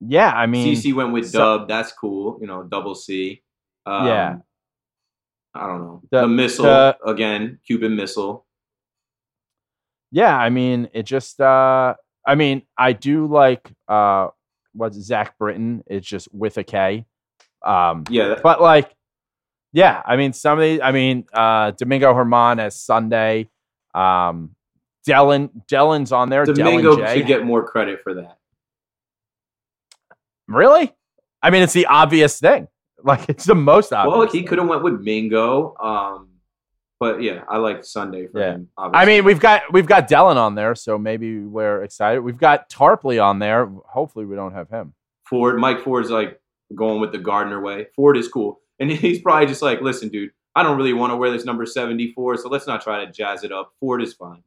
[0.00, 2.38] yeah, I mean, CC went with so- Dub, that's cool.
[2.40, 3.42] You know, double C.
[3.86, 4.36] Um, Yeah.
[5.54, 6.02] I don't know.
[6.10, 8.44] The- The, missile the- again, Cuban missile.
[10.12, 11.40] yeah, I mean, it just.
[11.40, 11.94] uh
[12.28, 14.28] I mean, I do like uh
[14.76, 15.82] what's Zack Britton.
[15.86, 17.04] It's just with a K.
[17.64, 18.94] Um, Yeah, but like,
[19.72, 20.80] yeah, I mean, some of these.
[20.82, 23.48] I mean, uh Domingo Germán as Sunday.
[23.94, 24.54] Um,
[25.06, 26.44] Dellin, Dellin's on there.
[26.44, 27.18] Domingo Dellin J.
[27.18, 28.38] should get more credit for that.
[30.48, 30.92] Really?
[31.42, 32.68] I mean, it's the obvious thing.
[33.02, 34.16] Like, it's the most obvious.
[34.18, 35.76] Well, he could have went with Mingo.
[35.78, 36.28] Um,
[36.98, 38.52] but yeah, I like Sunday for Yeah.
[38.52, 38.68] him.
[38.78, 42.20] I mean, we've got we've got Dellin on there, so maybe we're excited.
[42.20, 43.66] We've got Tarpley on there.
[43.86, 44.94] Hopefully, we don't have him.
[45.28, 46.40] Ford, Mike Ford's like
[46.74, 47.88] going with the Gardner way.
[47.96, 51.16] Ford is cool, and he's probably just like, listen, dude, I don't really want to
[51.16, 53.72] wear this number seventy four, so let's not try to jazz it up.
[53.80, 54.42] Ford is fine.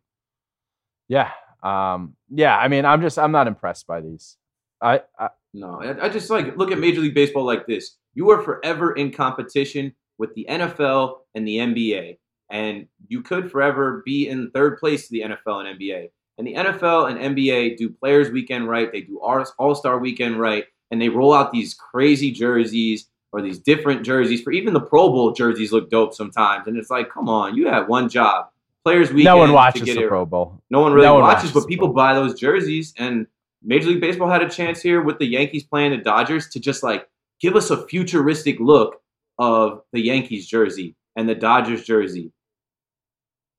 [1.08, 1.32] Yeah,
[1.64, 2.58] um, yeah.
[2.58, 4.38] I mean, I'm just I'm not impressed by these.
[4.82, 7.98] I, I No, I, I just like look at Major League Baseball like this.
[8.14, 12.18] You are forever in competition with the NFL and the NBA,
[12.50, 16.10] and you could forever be in third place to the NFL and NBA.
[16.38, 20.66] And the NFL and NBA do Players Weekend right, they do All Star Weekend right,
[20.90, 24.42] and they roll out these crazy jerseys or these different jerseys.
[24.42, 27.68] For even the Pro Bowl jerseys look dope sometimes, and it's like, come on, you
[27.68, 28.48] had one job.
[28.86, 29.26] Players Weekend.
[29.26, 30.62] no one to watches the it Pro Bowl.
[30.70, 32.94] no one really No one watches, watches but people buy those jerseys.
[32.98, 33.28] And
[33.62, 36.82] Major League Baseball had a chance here with the Yankees playing the Dodgers to just
[36.82, 37.08] like
[37.42, 39.02] give us a futuristic look
[39.38, 42.32] of the Yankees jersey and the Dodgers jersey.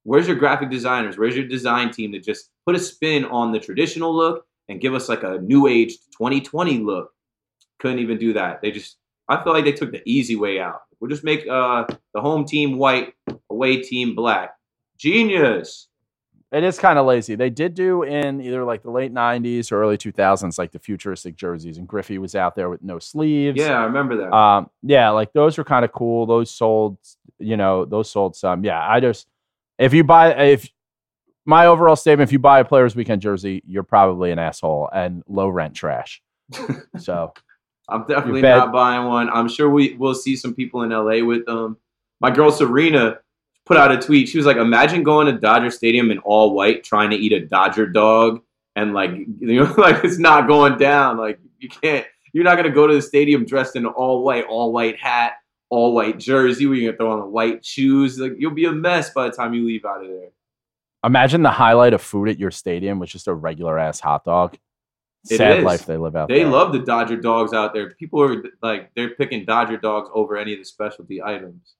[0.03, 1.17] Where's your graphic designers?
[1.17, 4.93] Where's your design team to just put a spin on the traditional look and give
[4.93, 7.11] us like a new age 2020 look?
[7.79, 8.61] Couldn't even do that.
[8.61, 8.97] They just
[9.27, 10.81] I feel like they took the easy way out.
[10.99, 13.13] We'll just make uh, the home team white,
[13.49, 14.51] away team black.
[14.97, 15.87] Genius.
[16.51, 17.35] It is kind of lazy.
[17.35, 21.37] They did do in either like the late '90s or early 2000s, like the futuristic
[21.37, 23.57] jerseys, and Griffey was out there with no sleeves.
[23.57, 24.35] Yeah, I remember that.
[24.35, 26.25] Um, yeah, like those were kind of cool.
[26.25, 26.97] Those sold,
[27.39, 28.65] you know, those sold some.
[28.65, 29.27] Yeah, I just
[29.81, 30.69] if you buy if
[31.45, 35.23] my overall statement, if you buy a Players Weekend jersey, you're probably an asshole and
[35.27, 36.21] low rent trash.
[36.99, 37.33] so
[37.89, 39.29] I'm definitely not buying one.
[39.29, 41.77] I'm sure we will see some people in LA with them.
[42.19, 43.17] My girl Serena
[43.65, 44.29] put out a tweet.
[44.29, 47.45] She was like, "Imagine going to Dodger Stadium in all white, trying to eat a
[47.45, 48.41] Dodger dog,
[48.75, 51.17] and like you know, like it's not going down.
[51.17, 52.05] Like you can't.
[52.33, 55.33] You're not gonna go to the stadium dressed in all white, all white hat,
[55.71, 56.67] all white jersey.
[56.67, 58.19] Where you're gonna throw on the white shoes.
[58.19, 60.29] Like you'll be a mess by the time you leave out of there.
[61.03, 64.55] imagine the highlight of food at your stadium was just a regular ass hot dog.
[65.29, 65.63] It Sad is.
[65.65, 66.37] life they live out there.
[66.37, 66.51] They there.
[66.51, 67.91] love the Dodger dogs out there.
[67.91, 71.75] People are like, they're picking Dodger dogs over any of the specialty items.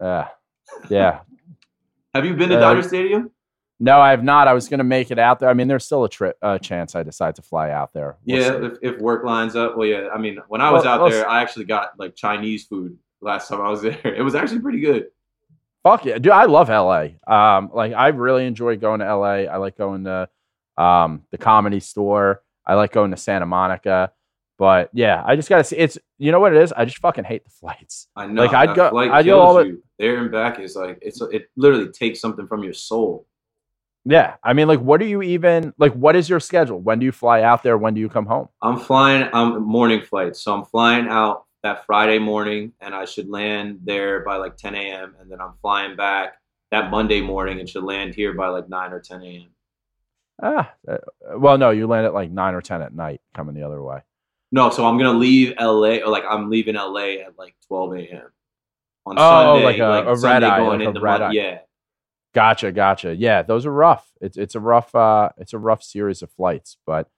[0.00, 0.28] Yeah,
[0.88, 1.20] yeah.
[2.14, 3.30] Have you been to Uh, Dodger Stadium?
[3.84, 4.46] No, I have not.
[4.46, 5.48] I was going to make it out there.
[5.48, 8.16] I mean, there's still a tri- uh, chance I decide to fly out there.
[8.24, 9.76] We'll yeah, if, if work lines up.
[9.76, 10.06] Well, yeah.
[10.14, 13.48] I mean, when I was Well, out there, I actually got like Chinese food last
[13.48, 13.98] time I was there.
[14.04, 15.06] It was actually pretty good.
[15.82, 16.30] Fuck yeah, dude!
[16.30, 17.08] I love LA.
[17.26, 19.50] Um, like I really enjoy going to LA.
[19.50, 20.28] I like going to
[20.78, 22.40] um the comedy store.
[22.64, 24.12] I like going to Santa Monica.
[24.58, 25.76] But yeah, I just gotta see.
[25.76, 26.72] It's you know what it is.
[26.72, 28.06] I just fucking hate the flights.
[28.14, 28.44] I know.
[28.44, 29.82] Like, I'd go- I'd go all the- you.
[29.98, 33.26] There and back is like it's it literally takes something from your soul.
[34.04, 35.92] Yeah, I mean, like, what do you even like?
[35.92, 36.80] What is your schedule?
[36.80, 37.78] When do you fly out there?
[37.78, 38.48] When do you come home?
[38.60, 39.28] I'm flying.
[39.32, 44.24] I'm morning flight, so I'm flying out that Friday morning, and I should land there
[44.24, 45.14] by like 10 a.m.
[45.20, 46.34] And then I'm flying back
[46.72, 49.48] that Monday morning, and should land here by like 9 or 10 a.m.
[50.42, 50.96] Ah, uh,
[51.36, 54.00] well, no, you land at like nine or ten at night, coming the other way.
[54.50, 58.32] No, so I'm gonna leave LA, or like I'm leaving LA at like 12 a.m.
[59.06, 61.30] on Oh, Sunday, like a- a red Sunday eye, going like into red eye.
[61.32, 61.58] Yeah,
[62.34, 63.14] Gotcha, gotcha.
[63.14, 64.10] Yeah, those are rough.
[64.20, 67.08] It's it's a rough uh it's a rough series of flights, but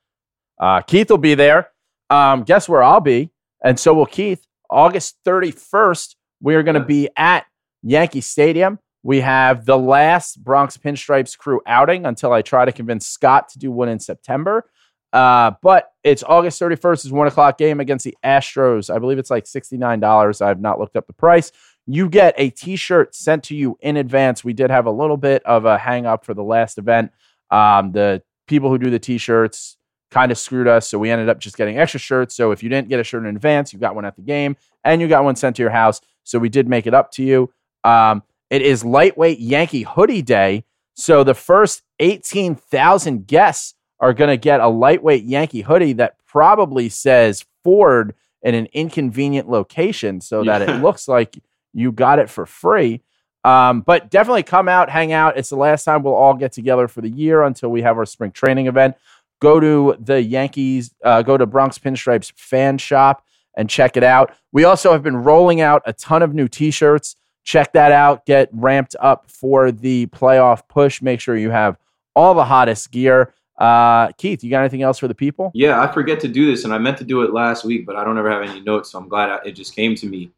[0.60, 1.70] uh Keith will be there.
[2.10, 3.30] Um guess where I'll be?
[3.64, 4.46] And so will Keith.
[4.70, 7.46] August 31st, we are going to be at
[7.82, 8.78] Yankee Stadium.
[9.02, 13.58] We have the last Bronx Pinstripes crew outing until I try to convince Scott to
[13.58, 14.68] do one in September.
[15.12, 18.92] Uh, but it's August 31st is one o'clock game against the Astros.
[18.92, 20.42] I believe it's like $69.
[20.42, 21.52] I've not looked up the price
[21.86, 24.42] you get a t-shirt sent to you in advance.
[24.42, 27.12] We did have a little bit of a hang up for the last event.
[27.50, 29.76] Um, the people who do the t-shirts
[30.10, 32.34] kind of screwed us so we ended up just getting extra shirts.
[32.34, 34.56] So if you didn't get a shirt in advance you got one at the game
[34.84, 36.00] and you got one sent to your house.
[36.22, 37.52] So we did make it up to you.
[37.82, 44.36] Um, it is lightweight yankee hoodie day so the first 18000 guests are going to
[44.36, 50.60] get a lightweight yankee hoodie that probably says ford in an inconvenient location so that
[50.66, 50.76] Yeah.
[50.76, 51.36] it looks like
[51.74, 53.02] you got it for free.
[53.44, 55.36] Um, but definitely come out, hang out.
[55.36, 58.06] It's the last time we'll all get together for the year until we have our
[58.06, 58.96] spring training event.
[59.40, 63.22] Go to the Yankees, uh, go to Bronx Pinstripes fan shop
[63.54, 64.32] and check it out.
[64.52, 67.16] We also have been rolling out a ton of new t shirts.
[67.42, 68.24] Check that out.
[68.24, 71.02] Get ramped up for the playoff push.
[71.02, 71.76] Make sure you have
[72.16, 73.34] all the hottest gear.
[73.58, 75.52] Uh, Keith, you got anything else for the people?
[75.54, 75.80] yeah.
[75.80, 78.02] I forget to do this, and I meant to do it last week, but I
[78.02, 80.32] don't ever have any notes, so I'm glad it just came to me.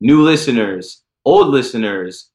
[0.00, 2.30] New listeners, old listeners,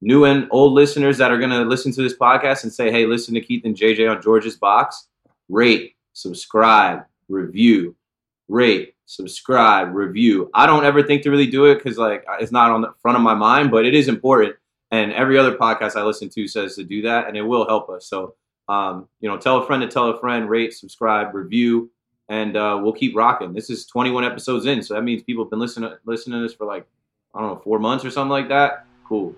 [0.00, 3.34] new and old listeners that are gonna listen to this podcast and say, "Hey, listen
[3.34, 5.08] to Keith and JJ on George's Box."
[5.48, 7.96] Rate, subscribe, review,
[8.48, 10.50] rate, subscribe, review.
[10.54, 13.16] I don't ever think to really do it because like it's not on the front
[13.16, 14.56] of my mind, but it is important.
[14.90, 17.88] And every other podcast I listen to says to do that, and it will help
[17.88, 18.06] us.
[18.06, 18.34] So,
[18.68, 21.90] um, you know, tell a friend to tell a friend, rate, subscribe, review,
[22.32, 23.52] and uh, we'll keep rocking.
[23.52, 26.54] This is 21 episodes in, so that means people have been listening listening to this
[26.54, 26.86] for like
[27.34, 28.86] I don't know four months or something like that.
[29.06, 29.36] Cool.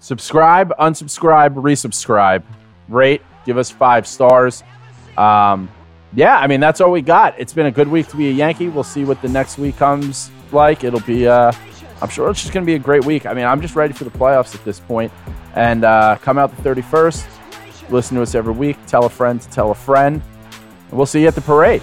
[0.00, 2.42] subscribe, unsubscribe, resubscribe,
[2.88, 4.64] rate, give us five stars.
[5.16, 5.70] Um,
[6.12, 7.38] yeah, I mean that's all we got.
[7.38, 8.68] It's been a good week to be a Yankee.
[8.68, 10.82] We'll see what the next week comes like.
[10.82, 11.52] It'll be, uh,
[12.02, 13.26] I'm sure it's just going to be a great week.
[13.26, 15.12] I mean, I'm just ready for the playoffs at this point.
[15.54, 17.90] And uh, come out the 31st.
[17.90, 18.76] Listen to us every week.
[18.86, 20.22] Tell a friend to tell a friend.
[20.88, 21.82] And we'll see you at the parade.